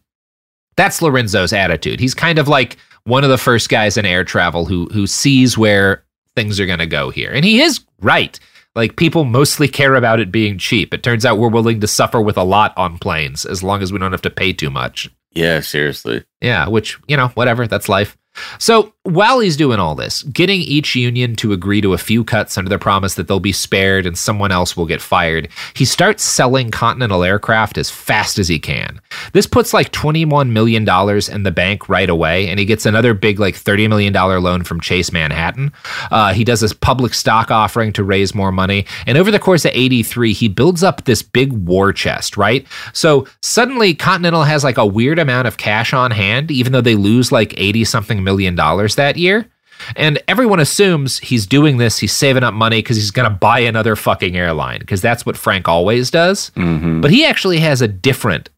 [0.77, 1.99] that's Lorenzo's attitude.
[1.99, 5.57] He's kind of like one of the first guys in air travel who who sees
[5.57, 6.03] where
[6.39, 7.31] things are going to go here.
[7.31, 8.39] And he is right.
[8.73, 10.93] Like people mostly care about it being cheap.
[10.93, 13.91] It turns out we're willing to suffer with a lot on planes as long as
[13.91, 15.09] we don't have to pay too much.
[15.31, 16.23] Yeah, seriously.
[16.39, 18.17] Yeah, which, you know, whatever, that's life.
[18.57, 22.57] So while he's doing all this, getting each union to agree to a few cuts
[22.57, 26.23] under the promise that they'll be spared and someone else will get fired, he starts
[26.23, 29.01] selling Continental aircraft as fast as he can.
[29.33, 30.87] This puts like $21 million
[31.31, 34.79] in the bank right away, and he gets another big, like $30 million loan from
[34.79, 35.71] Chase Manhattan.
[36.11, 38.85] Uh, he does this public stock offering to raise more money.
[39.05, 42.67] And over the course of 83, he builds up this big war chest, right?
[42.93, 46.95] So suddenly Continental has like a weird amount of cash on hand, even though they
[46.95, 49.49] lose like 80 something million dollars that year.
[49.95, 53.59] And everyone assumes he's doing this, he's saving up money because he's going to buy
[53.59, 56.51] another fucking airline, because that's what Frank always does.
[56.51, 57.01] Mm-hmm.
[57.01, 58.49] But he actually has a different,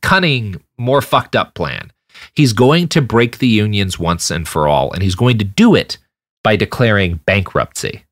[0.00, 1.92] cunning, more fucked up plan.
[2.34, 5.74] He's going to break the unions once and for all, and he's going to do
[5.74, 5.98] it
[6.44, 8.04] by declaring bankruptcy.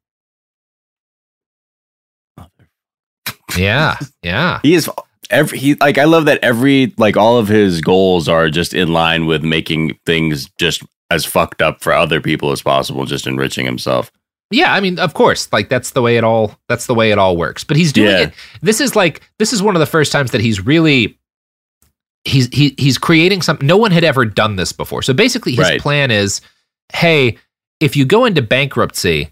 [3.56, 4.58] Yeah, yeah.
[4.62, 4.90] He is
[5.32, 8.92] every he like I love that every like all of his goals are just in
[8.92, 13.66] line with making things just as fucked up for other people as possible, just enriching
[13.66, 14.10] himself.
[14.50, 17.18] Yeah, I mean, of course, like that's the way it all that's the way it
[17.18, 17.64] all works.
[17.64, 18.20] But he's doing Yeah.
[18.28, 18.32] it.
[18.60, 21.18] This is like this is one of the first times that he's really
[22.24, 25.02] he's he, he's creating something no one had ever done this before.
[25.02, 25.80] So basically his Right.
[25.80, 26.40] plan is,
[26.92, 27.38] hey,
[27.80, 29.30] if you go into bankruptcy,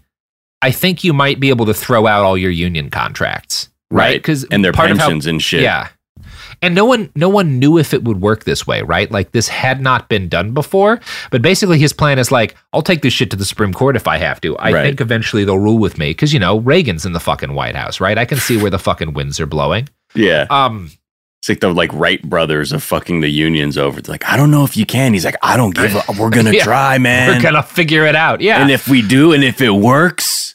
[0.61, 3.69] I think you might be able to throw out all your union contracts.
[3.91, 4.17] Right?
[4.17, 5.61] Because and their of how- pensions and shit.
[5.61, 5.89] yeah.
[6.63, 9.09] And no one no one knew if it would work this way, right?
[9.09, 10.99] Like this had not been done before.
[11.31, 14.07] But basically his plan is like, I'll take this shit to the Supreme Court if
[14.07, 14.55] I have to.
[14.57, 14.83] I Right.
[14.83, 16.13] think eventually they'll rule with me.
[16.13, 18.15] Cause you know, Reagan's in the fucking White House, right?
[18.17, 19.89] I can see where the fucking winds are blowing.
[20.13, 20.45] yeah.
[20.51, 20.91] Um
[21.41, 23.97] It's like the like Wright brothers of fucking the unions over.
[23.97, 25.13] It's like I don't know if you can.
[25.13, 25.95] He's like I don't give.
[25.95, 26.63] a We're gonna Yeah.
[26.63, 27.29] try, man.
[27.37, 28.41] we're gonna figure it out.
[28.41, 28.61] Yeah.
[28.61, 30.53] And if we do, and if it works,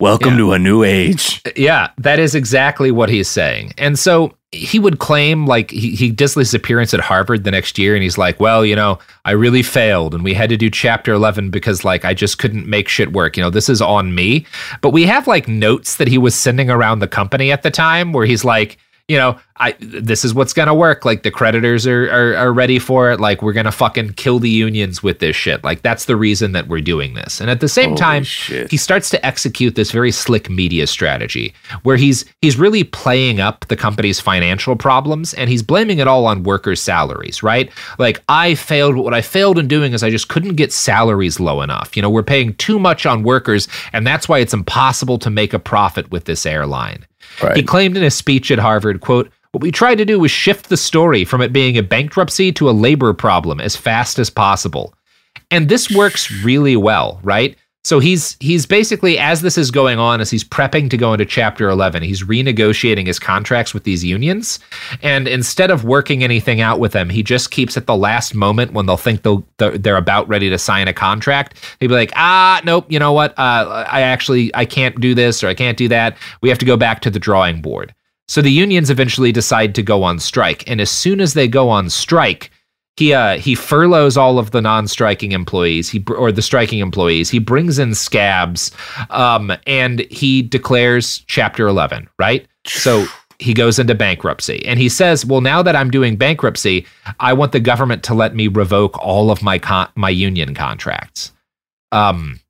[0.00, 0.38] welcome Yeah.
[0.38, 1.40] to a new age.
[1.46, 3.72] Uh, yeah, that is exactly what he's saying.
[3.78, 7.78] And so he would claim like he, he does this appearance at Harvard the next
[7.78, 10.70] year and he's like, well, you know, I really failed and we had to do
[10.70, 13.36] chapter 11 because like I just couldn't make shit work.
[13.36, 14.46] You know, this is on me.
[14.80, 18.12] But we have like notes that he was sending around the company at the time
[18.12, 18.78] where he's like,
[19.08, 21.04] you know, I this is what's gonna work.
[21.04, 23.20] Like the creditors are, are are ready for it.
[23.20, 25.62] Like we're gonna fucking kill the unions with this shit.
[25.62, 27.40] Like that's the reason that we're doing this.
[27.40, 28.70] And at the same Holy time, shit.
[28.70, 31.54] he starts to execute this very slick media strategy
[31.84, 36.26] where he's he's really playing up the company's financial problems and he's blaming it all
[36.26, 37.70] on workers' salaries, right?
[38.00, 41.38] Like I failed, but what I failed in doing is I just couldn't get salaries
[41.38, 41.94] low enough.
[41.96, 45.54] You know, we're paying too much on workers, and that's why it's impossible to make
[45.54, 47.06] a profit with this airline.
[47.42, 47.56] Right.
[47.56, 50.68] He claimed in a speech at Harvard, quote, what we tried to do was shift
[50.68, 54.94] the story from it being a bankruptcy to a labor problem as fast as possible.
[55.50, 57.56] And this works really well, right?
[57.86, 61.24] So he's he's basically as this is going on, as he's prepping to go into
[61.24, 64.58] chapter 11, he's renegotiating his contracts with these unions,
[65.02, 68.72] and instead of working anything out with them, he just keeps at the last moment
[68.72, 71.60] when they'll think they'll they're about ready to sign a contract.
[71.78, 73.38] He'd be like, ah, nope, you know what?
[73.38, 76.16] Uh, I actually I can't do this or I can't do that.
[76.40, 77.94] We have to go back to the drawing board.
[78.26, 81.68] So the unions eventually decide to go on strike, and as soon as they go
[81.68, 82.50] on strike
[82.96, 85.88] he uh, he furloughs all of the non-striking employees.
[85.88, 87.30] He or the striking employees.
[87.30, 88.70] He brings in scabs
[89.10, 92.46] um, and he declares chapter 11 right?
[92.66, 93.06] So
[93.38, 96.86] he goes into bankruptcy and he says well now that i'm doing bankruptcy
[97.20, 101.32] i want the government to let me revoke all of my con- my union contracts.
[101.92, 102.40] Um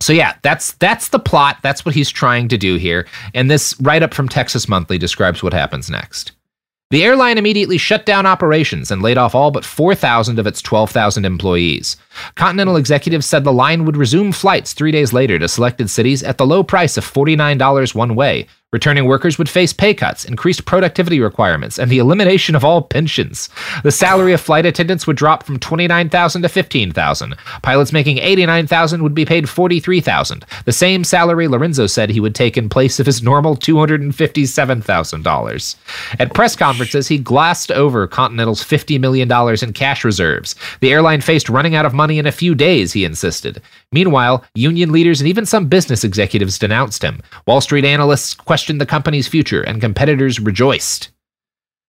[0.00, 1.58] so yeah that's that's the plot.
[1.62, 3.06] That's what he's trying to do here.
[3.32, 6.32] And this write up from texas monthly describes what happens next
[6.90, 11.26] the airline immediately shut down operations and laid off all but 4,000 of its 12,000
[11.26, 11.98] employees.
[12.34, 16.38] Continental executives said the line would resume flights three days later to selected cities at
[16.38, 21.20] the low price of $49 one way, Returning workers would face pay cuts, increased productivity
[21.20, 23.48] requirements, and the elimination of all pensions.
[23.82, 27.34] The salary of flight attendants would drop from 29,000 to 15,000.
[27.62, 30.44] Pilots making 89,000 would be paid 43,000.
[30.66, 35.76] The same salary Lorenzo said he would take in place of his normal $257,000.
[36.20, 40.54] At press conferences, he glossed over Continental's $50 million in cash reserves.
[40.80, 43.62] The airline faced running out of money in a few days, he insisted.
[43.92, 47.22] Meanwhile, union leaders and even some business executives denounced him.
[47.46, 51.10] Wall Street analysts questioned the company's future, and competitors rejoiced.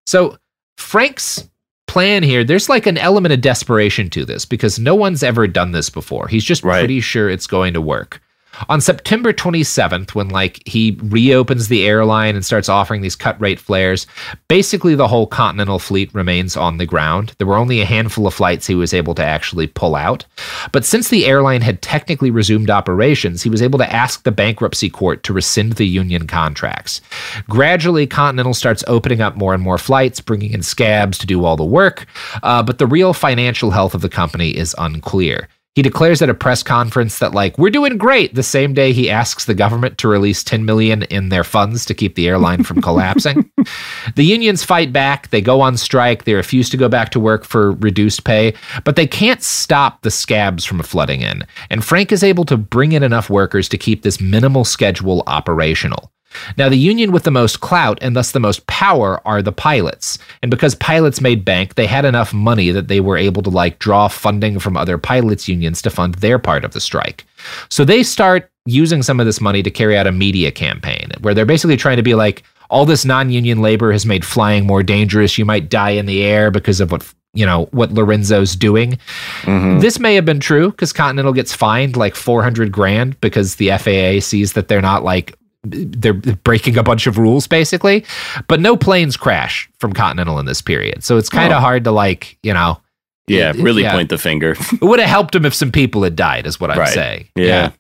[0.07, 0.37] So,
[0.77, 1.49] Frank's
[1.87, 5.71] plan here, there's like an element of desperation to this because no one's ever done
[5.71, 6.27] this before.
[6.27, 6.79] He's just right.
[6.79, 8.21] pretty sure it's going to work.
[8.67, 13.59] On September 27th, when like he reopens the airline and starts offering these cut rate
[13.59, 14.05] flares,
[14.47, 17.33] basically the whole Continental fleet remains on the ground.
[17.37, 20.25] There were only a handful of flights he was able to actually pull out.
[20.71, 24.89] But since the airline had technically resumed operations, he was able to ask the bankruptcy
[24.89, 27.01] court to rescind the union contracts.
[27.47, 31.55] Gradually, Continental starts opening up more and more flights, bringing in scabs to do all
[31.55, 32.05] the work,
[32.43, 35.47] uh, but the real financial health of the company is unclear.
[35.79, 39.09] He declares at a press conference that like we're doing great the same day he
[39.09, 42.81] asks the government to release 10 million in their funds to keep the airline from
[42.81, 43.49] collapsing.
[44.17, 47.45] the unions fight back, they go on strike, they refuse to go back to work
[47.45, 48.53] for reduced pay,
[48.83, 51.45] but they can't stop the scabs from flooding in.
[51.69, 56.11] And Frank is able to bring in enough workers to keep this minimal schedule operational.
[56.57, 60.17] Now, the union with the most clout and thus the most power are the pilots.
[60.41, 63.79] And because pilots made bank, they had enough money that they were able to like
[63.79, 67.25] draw funding from other pilots unions to fund their part of the strike.
[67.69, 71.33] So they start using some of this money to carry out a media campaign where
[71.33, 75.37] they're basically trying to be like, all this non-union labor has made flying more dangerous.
[75.37, 78.97] You might die in the air because of what you know what Lorenzo's doing.
[79.41, 79.79] Mm-hmm.
[79.79, 84.19] This may have been true because Continental gets fined like 400 grand because the FAA
[84.19, 88.05] sees that they're not like they're breaking a bunch of rules basically
[88.47, 91.61] but no planes crash from continental in this period so it's kind of oh.
[91.61, 92.79] hard to like you know
[93.27, 93.91] yeah really yeah.
[93.91, 96.71] point the finger it would have helped him if some people had died is what
[96.71, 96.93] i'm right.
[96.93, 97.45] saying yeah.
[97.45, 97.71] yeah.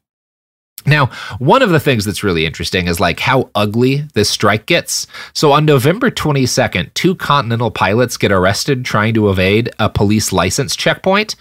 [0.85, 1.07] Now,
[1.39, 5.07] one of the things that's really interesting is like how ugly this strike gets.
[5.33, 10.75] So on November 22nd, two Continental pilots get arrested trying to evade a police license
[10.75, 11.35] checkpoint.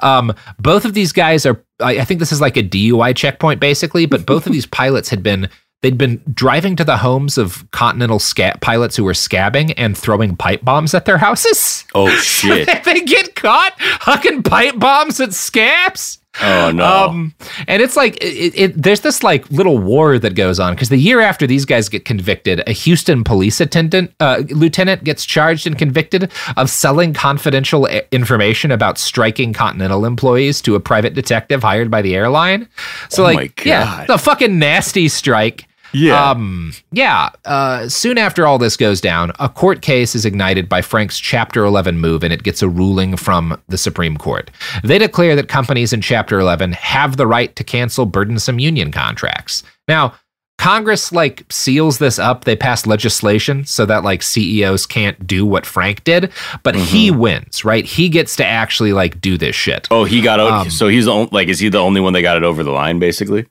[0.00, 4.06] Um, both of these guys are, I think this is like a DUI checkpoint basically,
[4.06, 5.48] but both of these pilots had been
[5.84, 10.34] They'd been driving to the homes of Continental scat pilots who were scabbing and throwing
[10.34, 11.84] pipe bombs at their houses.
[11.94, 12.84] Oh shit!
[12.84, 16.20] they get caught hucking pipe bombs at scabs.
[16.40, 17.08] Oh no!
[17.10, 17.34] Um,
[17.68, 20.96] and it's like it, it, there's this like little war that goes on because the
[20.96, 25.76] year after these guys get convicted, a Houston police attendant uh, lieutenant gets charged and
[25.76, 32.00] convicted of selling confidential information about striking Continental employees to a private detective hired by
[32.00, 32.70] the airline.
[33.10, 35.66] So oh like, yeah, the fucking nasty strike.
[35.94, 36.30] Yeah.
[36.30, 37.30] Um, yeah.
[37.44, 41.64] Uh, soon after all this goes down, a court case is ignited by Frank's Chapter
[41.64, 44.50] 11 move and it gets a ruling from the Supreme Court.
[44.82, 49.62] They declare that companies in Chapter 11 have the right to cancel burdensome union contracts.
[49.88, 50.14] Now,
[50.58, 52.44] Congress like seals this up.
[52.44, 56.32] They pass legislation so that like CEOs can't do what Frank did,
[56.62, 56.84] but mm-hmm.
[56.84, 57.84] he wins, right?
[57.84, 59.88] He gets to actually like do this shit.
[59.90, 62.22] Oh, he got um, so he's the, only, like is he the only one that
[62.22, 63.46] got it over the line basically?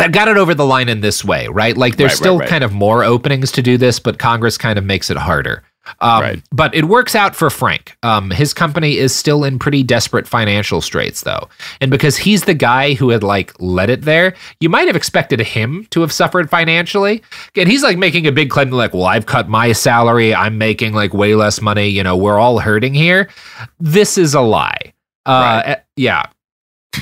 [0.00, 1.76] That got it over the line in this way, right?
[1.76, 2.48] Like there's right, still right, right.
[2.48, 5.62] kind of more openings to do this, but Congress kind of makes it harder.
[6.00, 6.42] Um, right.
[6.52, 7.96] But it works out for Frank.
[8.02, 11.48] Um, his company is still in pretty desperate financial straits, though.
[11.80, 15.40] And because he's the guy who had like led it there, you might have expected
[15.40, 17.22] him to have suffered financially.
[17.56, 20.34] And he's like making a big claim like, well, I've cut my salary.
[20.34, 21.88] I'm making like way less money.
[21.88, 23.28] You know, we're all hurting here.
[23.78, 24.92] This is a lie.
[25.26, 25.78] Uh, right.
[25.96, 26.24] Yeah.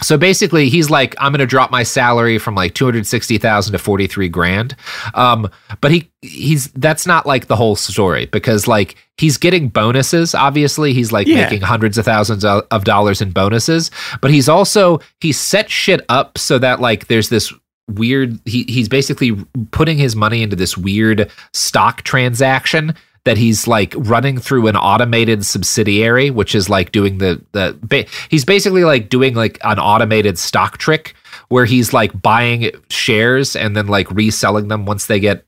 [0.03, 4.29] So basically, he's like, I'm going to drop my salary from like 260,000 to 43
[4.29, 4.77] grand.
[5.15, 10.35] Um, but he, he's, that's not like the whole story because like he's getting bonuses.
[10.35, 11.45] Obviously, he's like Yeah.
[11.45, 16.05] making hundreds of thousands of of dollars in bonuses, but he's also, he set shit
[16.11, 17.51] up so that like there's this
[17.89, 19.33] weird, he, he's basically
[19.71, 22.95] putting his money into this weird stock transaction
[23.29, 28.07] that he's like running through an automated subsidiary which is like doing the the ba-
[28.31, 31.15] he's basically like doing like an automated stock trick
[31.49, 35.45] where he's like buying shares and then like reselling them once they get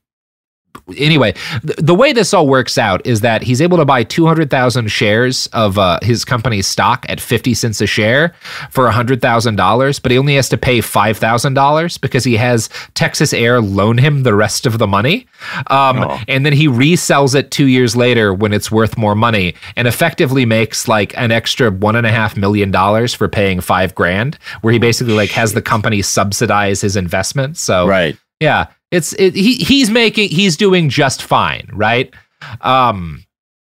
[0.97, 4.87] anyway th- the way this all works out is that he's able to buy 200,000
[4.89, 8.33] shares of uh, his company's stock at 50 cents a share
[8.69, 13.97] for $100,000 but he only has to pay $5,000 because he has Texas Air loan
[13.97, 15.27] him the rest of the money
[15.67, 16.19] um, Oh.
[16.27, 20.45] and then he resells it two years later when it's worth more money and effectively
[20.45, 24.73] makes like an extra one and a half million dollars for paying five grand where
[24.73, 28.17] he basically like has the company subsidize his investment so Right.
[28.41, 32.13] Yeah, it's it, he he's making he's doing just fine, right?
[32.59, 33.23] Um,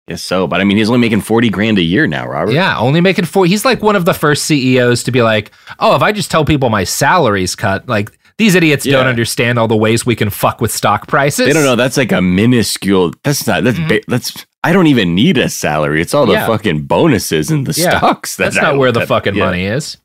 [0.08, 0.48] Guess so.
[0.48, 2.54] But I mean, he's only making 40 grand a year now, Robert.
[2.54, 3.46] yeah, only making four.
[3.46, 6.44] He's like one of the first CEOs to be like, oh, if I just tell
[6.46, 10.60] people my salary's cut, like these idiots don't understand all the ways we can fuck
[10.62, 11.46] with stock prices.
[11.46, 11.76] They don't know.
[11.76, 13.14] That's like a minuscule.
[13.24, 16.02] That's not, that's, ba- that's, I don't even need a salary.
[16.02, 16.42] It's all the Mm-hmm.
[16.42, 16.58] Yeah.
[16.58, 18.00] fucking bonuses and the Yeah.
[18.00, 18.38] stocks.
[18.38, 19.46] That That's I- not where the that- fucking yeah.
[19.46, 19.98] money is.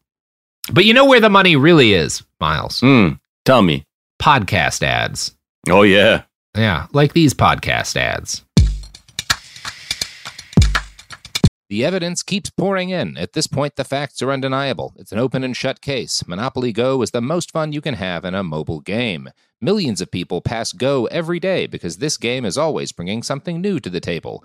[0.70, 2.80] But you know where the money really is, Miles?
[2.82, 3.85] Mm, tell me.
[4.20, 5.32] Podcast ads.
[5.68, 6.22] Oh, yeah.
[6.56, 8.42] Yeah, like these podcast ads.
[11.68, 13.16] The evidence keeps pouring in.
[13.18, 14.94] At this point, the facts are undeniable.
[14.96, 16.26] It's an open and shut case.
[16.26, 19.30] Monopoly Go is the most fun you can have in a mobile game.
[19.60, 23.80] Millions of people pass Go every day because this game is always bringing something new
[23.80, 24.44] to the table.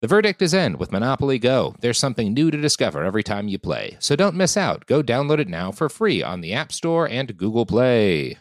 [0.00, 1.74] The verdict is in with Monopoly Go.
[1.80, 3.96] There's something new to discover every time you play.
[3.98, 4.86] So don't miss out.
[4.86, 8.38] Go download it now for free on the App Store and Google Play.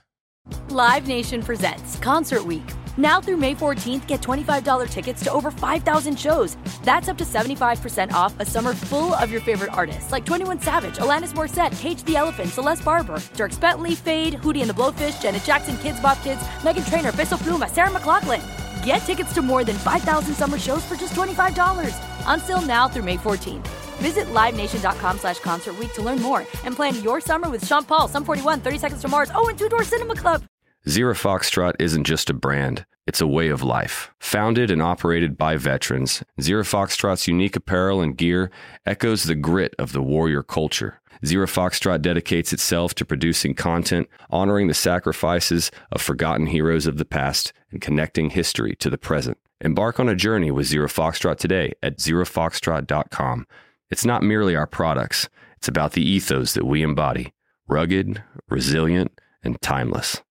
[0.69, 2.63] Live Nation presents Concert Week.
[2.95, 6.57] Now through May 14th, get $25 tickets to over 5,000 shows.
[6.83, 10.97] That's up to 75% off a summer full of your favorite artists like 21 Savage,
[10.97, 15.43] Alanis Morissette, Cage the Elephant, Celeste Barber, Dierks Bentley, Feid, Hootie and the Blowfish, Janet
[15.43, 18.66] Jackson, Kidz Bop Kids, Meghan Trainor, Peso Pluma, Sarah McLachlan.
[18.87, 21.93] Get tickets to more than 5,000 summer shows for just $25.
[22.25, 23.67] On sale now through May 14th.
[23.99, 28.23] Visit LiveNation.com slash Concert to learn more and plan your summer with Sean Paul, Sum
[28.23, 30.43] 41, 30 Seconds to Mars, oh, and Two Door Cinema Club.
[30.87, 34.11] Zero Foxtrot isn't just a brand, it's a way of life.
[34.21, 38.49] Founded and operated by veterans, Zero Foxtrot's unique apparel and gear
[38.85, 41.01] echoes the grit of the warrior culture.
[41.25, 47.05] Zero Foxtrot dedicates itself to producing content, honoring the sacrifices of forgotten heroes of the
[47.05, 49.37] past, and connecting history to the present.
[49.61, 53.47] Embark on a journey with Zero Foxtrot today at zerofoxtrot.com.
[53.89, 57.33] It's not merely our products, it's about the ethos that we embody
[57.67, 59.11] rugged, resilient,
[59.43, 60.21] and timeless.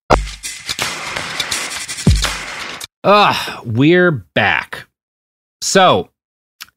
[3.04, 4.86] Ugh, we're back.
[5.60, 6.10] So,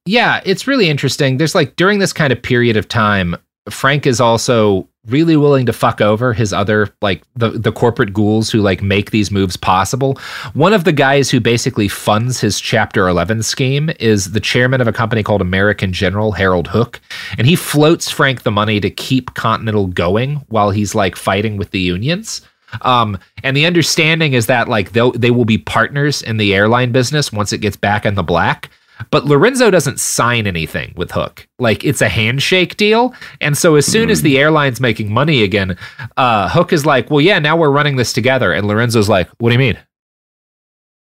[0.05, 1.37] yeah, it's really interesting.
[1.37, 3.35] There's like during this kind of period of time,
[3.69, 8.51] Frank is also really willing to fuck over his other like the the corporate ghouls
[8.51, 10.17] who like make these moves possible.
[10.53, 14.87] One of the guys who basically funds his chapter 11 scheme is the chairman of
[14.87, 16.99] a company called American General Harold Hook,
[17.37, 21.71] and he floats Frank the money to keep Continental going while he's like fighting with
[21.71, 22.41] the unions.
[22.81, 26.91] Um, and the understanding is that like they'll they will be partners in the airline
[26.91, 28.69] business once it gets back in the black.
[29.11, 31.47] But Lorenzo doesn't sign anything with Hook.
[31.57, 33.13] Like it's a handshake deal.
[33.41, 35.77] And so as soon as the airline's making money again,
[36.17, 38.51] uh, Hook is like, well, yeah, now we're running this together.
[38.51, 39.77] And Lorenzo's like, what do you mean?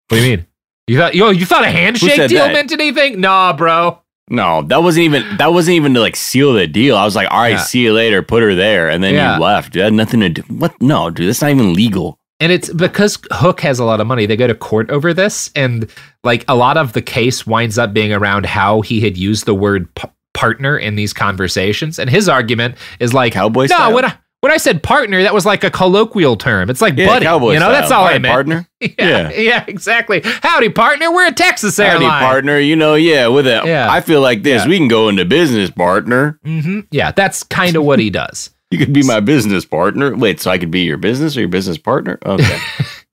[0.08, 0.46] What do you mean?
[0.86, 2.52] You thought yo, you thought a handshake deal that?
[2.52, 3.20] meant anything?
[3.20, 4.00] Nah, bro.
[4.28, 6.96] No, that wasn't even that wasn't even to like seal the deal.
[6.96, 7.62] I was like, all right, Yeah.
[7.62, 9.36] see you later, put her there, and then Yeah.
[9.36, 9.74] you left.
[9.74, 10.42] You had nothing to do.
[10.42, 10.80] What?
[10.80, 12.18] No, dude, that's not even legal.
[12.38, 14.26] And it's because Hook has a lot of money.
[14.26, 15.90] They go to court over this, and
[16.22, 19.54] like a lot of the case winds up being around how he had used the
[19.54, 21.98] word p- partner in these conversations.
[21.98, 23.94] And his argument is like, Cowboy no, style?
[23.94, 26.68] when I when I said partner, that was like a colloquial term.
[26.68, 27.72] It's like Yeah, buddy, cowboy you know.
[27.72, 28.02] That's style.
[28.02, 28.32] all I meant.
[28.32, 28.68] partner.
[28.80, 29.30] Yeah, Yeah.
[29.30, 30.20] yeah, exactly.
[30.22, 31.10] Howdy, partner.
[31.10, 32.22] We're a Texas Howdy, airline.
[32.22, 32.58] partner.
[32.58, 33.64] You know, yeah, with it.
[33.64, 33.90] Yeah.
[33.90, 34.62] I feel like this.
[34.64, 34.68] Yeah.
[34.68, 36.38] We can go into business, partner.
[36.44, 38.50] hmm Yeah, that's kind of what he does.
[38.70, 40.16] You could be my business partner.
[40.16, 42.18] Wait, so I could be your business or your business partner?
[42.24, 42.58] Okay.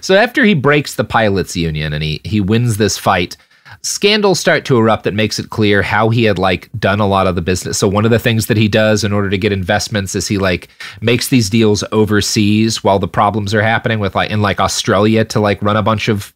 [0.00, 3.36] So after he breaks the pilots union and he he wins this fight,
[3.82, 7.26] scandals start to erupt that makes it clear how he had like done a lot
[7.26, 7.78] of the business.
[7.78, 10.38] So one of the things that he does in order to get investments is he
[10.38, 10.68] like
[11.00, 15.40] makes these deals overseas while the problems are happening with like in like Australia to
[15.40, 16.34] like run a bunch of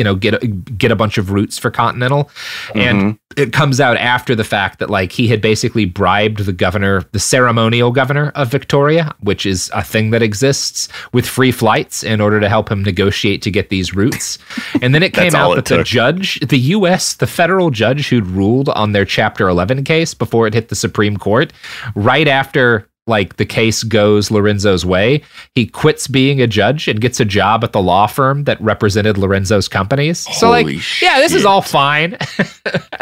[0.00, 2.30] you know get a, get a bunch of routes for Continental,
[2.74, 7.04] and it comes out after the fact that like he had basically bribed the governor,
[7.12, 12.22] the ceremonial governor of Victoria, which is a thing that exists, with free flights in
[12.22, 14.38] order to help him negotiate to get these routes.
[14.80, 18.26] And then it came out it that the judge, the U.S., the federal judge who'd
[18.26, 21.52] ruled on their Chapter 11 case before it hit the Supreme Court,
[21.94, 25.22] right after like the case goes Lorenzo's way,
[25.54, 29.18] he quits being a judge and gets a job at the law firm that represented
[29.18, 30.20] Lorenzo's companies.
[30.38, 32.16] so like, Holy yeah, this is all fine.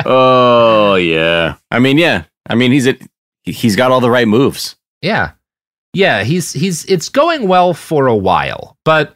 [0.04, 1.56] Oh yeah.
[1.70, 2.24] I mean, yeah.
[2.48, 2.96] I mean, he's a,
[3.42, 4.76] he's got all the right moves.
[5.02, 5.32] Yeah.
[5.92, 9.14] Yeah, he's he's it's going well for a while, but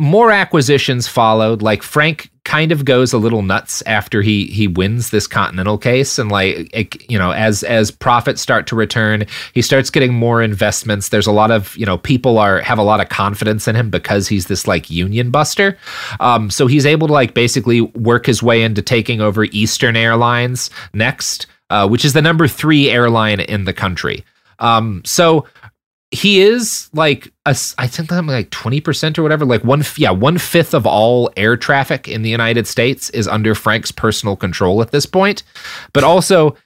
[0.00, 1.62] more acquisitions followed.
[1.62, 6.18] Like Frank kind of goes a little nuts after he he wins this Continental case,
[6.18, 10.42] and like it, you know, as as profits start to return, he starts getting more
[10.42, 11.10] investments.
[11.10, 13.90] There's a lot of you know people are have a lot of confidence in him
[13.90, 15.76] because he's this like union buster.
[16.18, 20.70] Um, so he's able to like basically work his way into taking over Eastern Airlines
[20.94, 24.24] next, uh, which is the number three airline in the country.
[24.60, 25.46] Um, so
[26.10, 30.10] he is like a, I think I'm like twenty percent or whatever, like one yeah
[30.10, 34.82] one fifth of all air traffic in the United States is under Frank's personal control
[34.82, 35.42] at this point.
[35.92, 36.56] But also,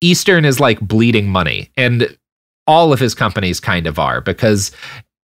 [0.00, 2.16] Eastern is like bleeding money, and
[2.66, 4.70] all of his companies kind of are because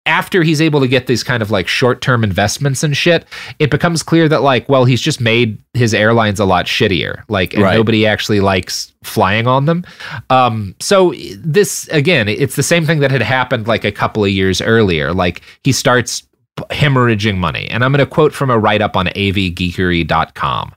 [0.07, 3.27] after he's able to get these kind of like short term investments and shit,
[3.59, 7.23] it becomes clear that like, well, he's just made his airlines a lot shittier.
[7.29, 7.75] Like, and Right.
[7.77, 9.85] nobody actually likes flying on them.
[10.31, 14.31] Um, so this again, it's the same thing that had happened like a couple of
[14.31, 15.13] years earlier.
[15.13, 16.23] Like he starts
[16.71, 17.67] hemorrhaging money.
[17.71, 20.73] And I'm going to quote from a write up on avgeekery.com.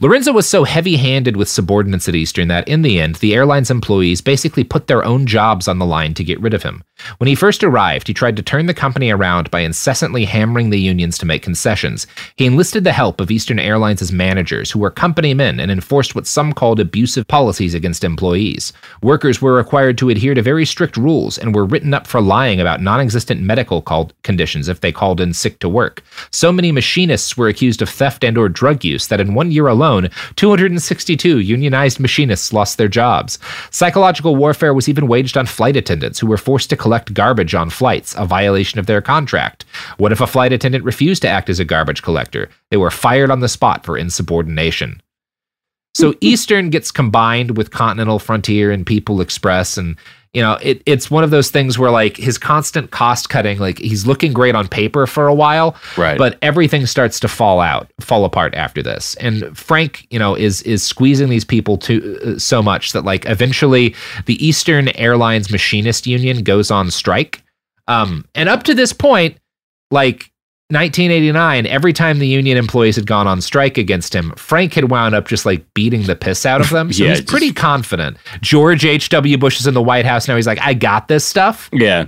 [0.00, 3.70] Lorenzo was so heavy handed with subordinates at Eastern that, in the end, the airline's
[3.70, 6.84] employees basically put their own jobs on the line to get rid of him.
[7.18, 10.80] When he first arrived, he tried to turn the company around by incessantly hammering the
[10.80, 12.06] unions to make concessions.
[12.36, 16.26] He enlisted the help of Eastern Airlines' managers, who were company men and enforced what
[16.26, 18.72] some called abusive policies against employees.
[19.02, 22.60] Workers were required to adhere to very strict rules and were written up for lying
[22.60, 23.82] about non existent medical
[24.22, 26.02] conditions if they called in sick to work.
[26.30, 29.57] So many machinists were accused of theft and or drug use that in one year
[29.66, 33.38] alone, 262 unionized machinists lost their jobs.
[33.70, 37.70] Psychological warfare was even waged on flight attendants who were forced to collect garbage on
[37.70, 39.64] flights, a violation of their contract.
[39.96, 42.48] What if a flight attendant refused to act as a garbage collector?
[42.70, 45.02] They were fired on the spot for insubordination.
[45.94, 49.96] So Eastern gets combined with Continental Frontier and People Express and
[50.34, 53.78] you know, it, it's one of those things where like his constant cost cutting, like
[53.78, 56.18] he's looking great on paper for a while, Right.
[56.18, 59.14] but everything starts to fall out, fall apart after this.
[59.16, 63.24] And Frank, you know, is is squeezing these people to uh, so much that like
[63.26, 63.94] eventually
[64.26, 67.42] the Eastern Airlines Machinist Union goes on strike.
[67.86, 69.38] Um, and up to this point,
[69.90, 70.30] like
[70.70, 75.14] 1989, every time the union employees had gone on strike against him, Frank had wound
[75.14, 76.92] up just like beating the piss out of them.
[76.98, 78.16] So Yeah, he's just- pretty confident.
[78.40, 79.38] George H.W.
[79.38, 80.36] Bush is in the White House now.
[80.36, 81.68] He's like, I got this stuff.
[81.72, 82.06] yeah.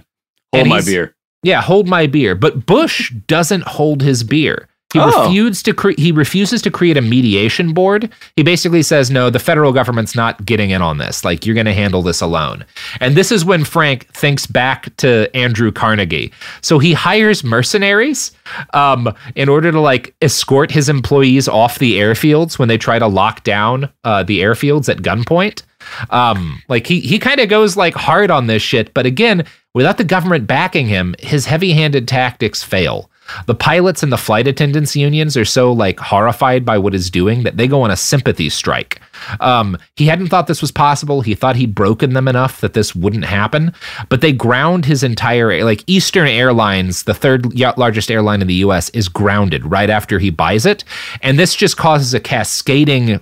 [0.53, 1.15] Hold And my beer.
[1.43, 2.35] Yeah, hold my beer.
[2.35, 4.69] But Bush doesn't hold his beer.
[4.93, 5.25] He Oh.
[5.25, 8.09] refused to cre- he refuses to create a mediation board.
[8.37, 11.25] He basically says, "No, the federal government's not getting in on this.
[11.25, 12.65] Like you're going to handle this alone."
[13.01, 16.33] And this is when Frank thinks back to Andrew Carnegie.
[16.61, 18.33] So he hires mercenaries
[18.75, 23.07] um, in order to like escort his employees off the airfields when they try to
[23.07, 25.63] lock down uh, the airfields at gunpoint.
[26.11, 29.99] Um, like he he kind of goes like hard on this shit, but again, without
[29.99, 33.10] the government backing him, his heavy-handed tactics fail.
[33.47, 37.43] The pilots and the flight attendants unions are so like horrified by what he's doing
[37.43, 39.01] that they go on a sympathy strike.
[39.41, 41.21] Um, he hadn't thought this was possible.
[41.21, 43.73] He thought he'd broken them enough that this wouldn't happen,
[44.09, 48.89] but they ground his entire like Eastern Airlines, the third largest airline in the U.S.,
[48.91, 50.85] is grounded right after he buys it,
[51.23, 53.21] and this just causes a cascading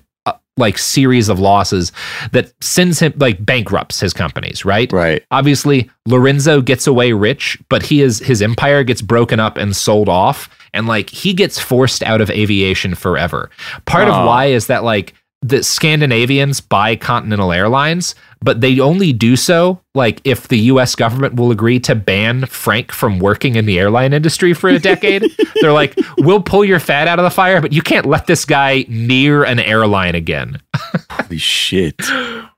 [0.59, 1.93] like series of losses
[2.33, 4.65] that sends him like bankrupts his companies.
[4.65, 4.93] Right.
[4.93, 5.25] Right.
[5.31, 10.09] Obviously, Lorenzo gets away rich, but he is his empire gets broken up and sold
[10.09, 13.51] off, and like he gets forced out of aviation forever.
[13.87, 19.37] Part of why is that like the Scandinavians buy Continental Airlines, but they only do
[19.37, 23.79] so like if the US government will agree to ban Frank from working in the
[23.79, 25.25] airline industry for a decade.
[25.61, 28.45] They're like, "We'll pull your fat out of the fire, but you can't let this
[28.45, 30.61] guy near an airline again."
[31.11, 32.01] Holy shit.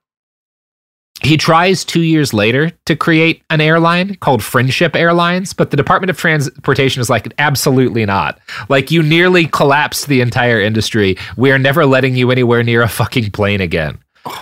[1.22, 6.10] he tries two years later to create an airline called Friendship Airlines, but the Department
[6.10, 8.38] of Transportation is like, absolutely not.
[8.68, 11.16] Like, you nearly collapsed the entire industry.
[11.36, 13.98] We are never letting you anywhere near a fucking plane again.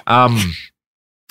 [0.06, 0.38] Um,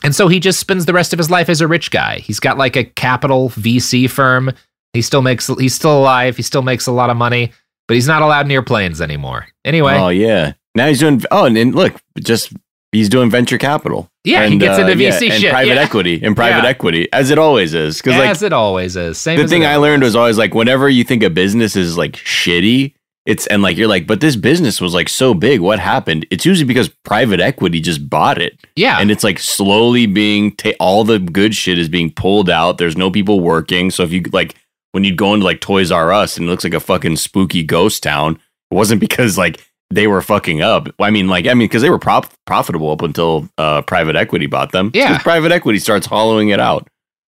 [0.04, 2.20] and so he just spends the rest of his life as a rich guy.
[2.20, 4.52] He's got like a capital VC firm.
[4.94, 6.36] He still makes, he's still alive.
[6.36, 7.54] He still makes a lot of money,
[7.88, 9.48] but he's not allowed near planes anymore.
[9.64, 9.96] Anyway.
[9.96, 10.54] Oh yeah.
[10.76, 11.24] Now he's doing.
[11.32, 12.54] Oh, and, and look, just
[12.92, 14.10] he's doing venture capital.
[14.24, 15.52] Yeah, he gets into uh, yeah, VC and shit.
[15.52, 15.82] private yeah.
[15.82, 16.70] equity and private Yeah.
[16.70, 17.98] equity, as it always is.
[17.98, 19.18] Because like As it always is.
[19.18, 22.14] Same the thing I learned was always like whenever you think a business is like
[22.14, 22.94] shitty,
[23.26, 25.60] it's and like you're like, but this business was like so big.
[25.60, 26.26] What happened?
[26.32, 29.00] It's usually because private equity just bought it, Yeah.
[29.00, 32.78] and it's like slowly being ta- all the good shit is being pulled out.
[32.78, 33.92] There's no people working.
[33.92, 34.56] So if you like
[34.94, 37.64] when you'd go into like Toys R Us and it looks like a fucking spooky
[37.64, 38.40] ghost town,
[38.72, 40.90] it wasn't because like they were fucking up.
[41.00, 44.46] I mean, like I mean, because they were prop- profitable up until uh, private equity
[44.46, 44.92] bought them.
[44.94, 45.18] Yeah.
[45.20, 46.88] private equity starts hollowing it out.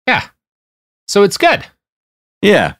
[0.07, 0.29] yeah.
[1.09, 1.65] So it's good.
[2.43, 2.75] Yeah.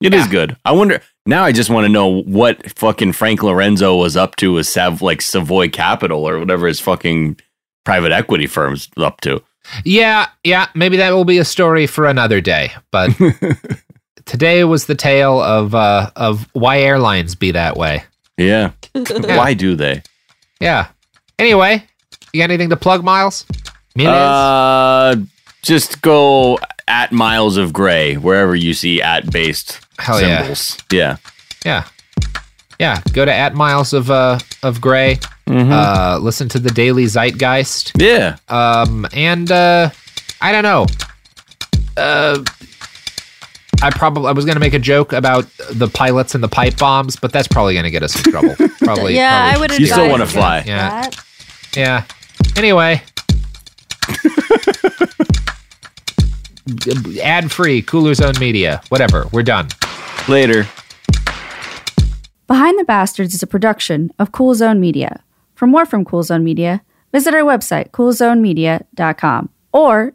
[0.00, 0.30] it is Yeah.
[0.30, 0.56] good.
[0.64, 4.52] I wonder now I just want to know what fucking Frank Lorenzo was up to
[4.52, 7.38] with Sav like Savoy Capital or whatever his fucking
[7.84, 9.42] private equity firm's up to.
[9.84, 12.72] Yeah, yeah, maybe that will be a story for another day.
[12.92, 13.10] But
[14.24, 18.04] today was the tale of uh of why airlines be that way.
[18.38, 18.70] Yeah.
[18.94, 20.02] Why do they?
[20.60, 20.88] Yeah.
[21.38, 21.84] Anyway,
[22.32, 23.44] you got anything to plug, Miles?
[23.96, 24.08] Miles?
[24.08, 25.16] Uh
[25.62, 30.54] just go at Miles of Gray wherever you see at based Hell yeah.
[30.92, 31.16] Yeah.
[31.64, 31.84] yeah.
[32.78, 33.00] Yeah.
[33.12, 35.18] Go to at Miles of uh of Gray.
[35.46, 35.72] Mm-hmm.
[35.72, 38.00] Uh listen to the Daily Zeitgeist.
[38.00, 38.36] Yeah.
[38.48, 39.90] Um and uh
[40.40, 40.86] I don't know.
[41.96, 42.44] Uh
[43.80, 47.16] I probably I was gonna make a joke about the pilots and the pipe bombs,
[47.16, 48.54] but that's probably gonna get us in trouble.
[48.78, 49.14] Probably.
[49.14, 49.54] yeah, probably.
[49.54, 49.78] I would.
[49.78, 50.64] You still wanna fly.
[50.66, 51.02] Yeah.
[51.02, 51.24] that.
[51.76, 52.04] Yeah.
[52.56, 53.02] Anyway.
[57.22, 58.80] Ad free, Cooler Zone Media.
[58.88, 59.26] Whatever.
[59.32, 59.68] We're done.
[60.28, 60.66] Later.
[62.46, 65.22] Behind the Bastards is a production of Cool Zone Media.
[65.54, 70.14] For more from Cool Zone Media, visit our website, coolzonemedia.com, or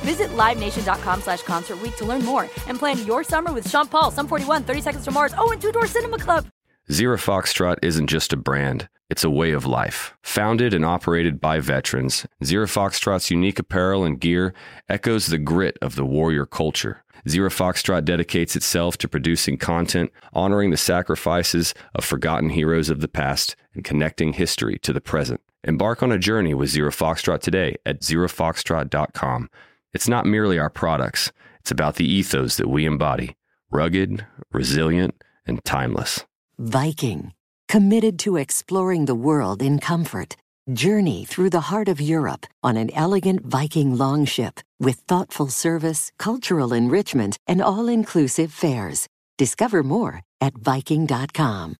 [0.00, 4.26] Visit LiveNation.com slash Concert to learn more and plan your summer with Sean Paul, Sum
[4.26, 6.46] 41, 30 Seconds to Mars, oh, and Two Door Cinema Club.
[6.90, 10.16] Zero Foxtrot isn't just a brand, it's a way of life.
[10.22, 14.54] Founded and operated by veterans, Zero Foxtrot's unique apparel and gear
[14.88, 17.04] echoes the grit of the warrior culture.
[17.28, 23.08] Zero Foxtrot dedicates itself to producing content, honoring the sacrifices of forgotten heroes of the
[23.08, 25.42] past, and connecting history to the present.
[25.64, 29.50] Embark on a journey with Zero Foxtrot today at zerofoxtrot.com.
[29.92, 33.36] It's not merely our products, it's about the ethos that we embody
[33.70, 36.24] rugged, resilient, and timeless.
[36.58, 37.32] Viking,
[37.68, 40.36] committed to exploring the world in comfort.
[40.72, 46.72] Journey through the heart of Europe on an elegant Viking longship with thoughtful service, cultural
[46.72, 49.06] enrichment, and all inclusive fares.
[49.38, 51.74] Discover more at Viking.com.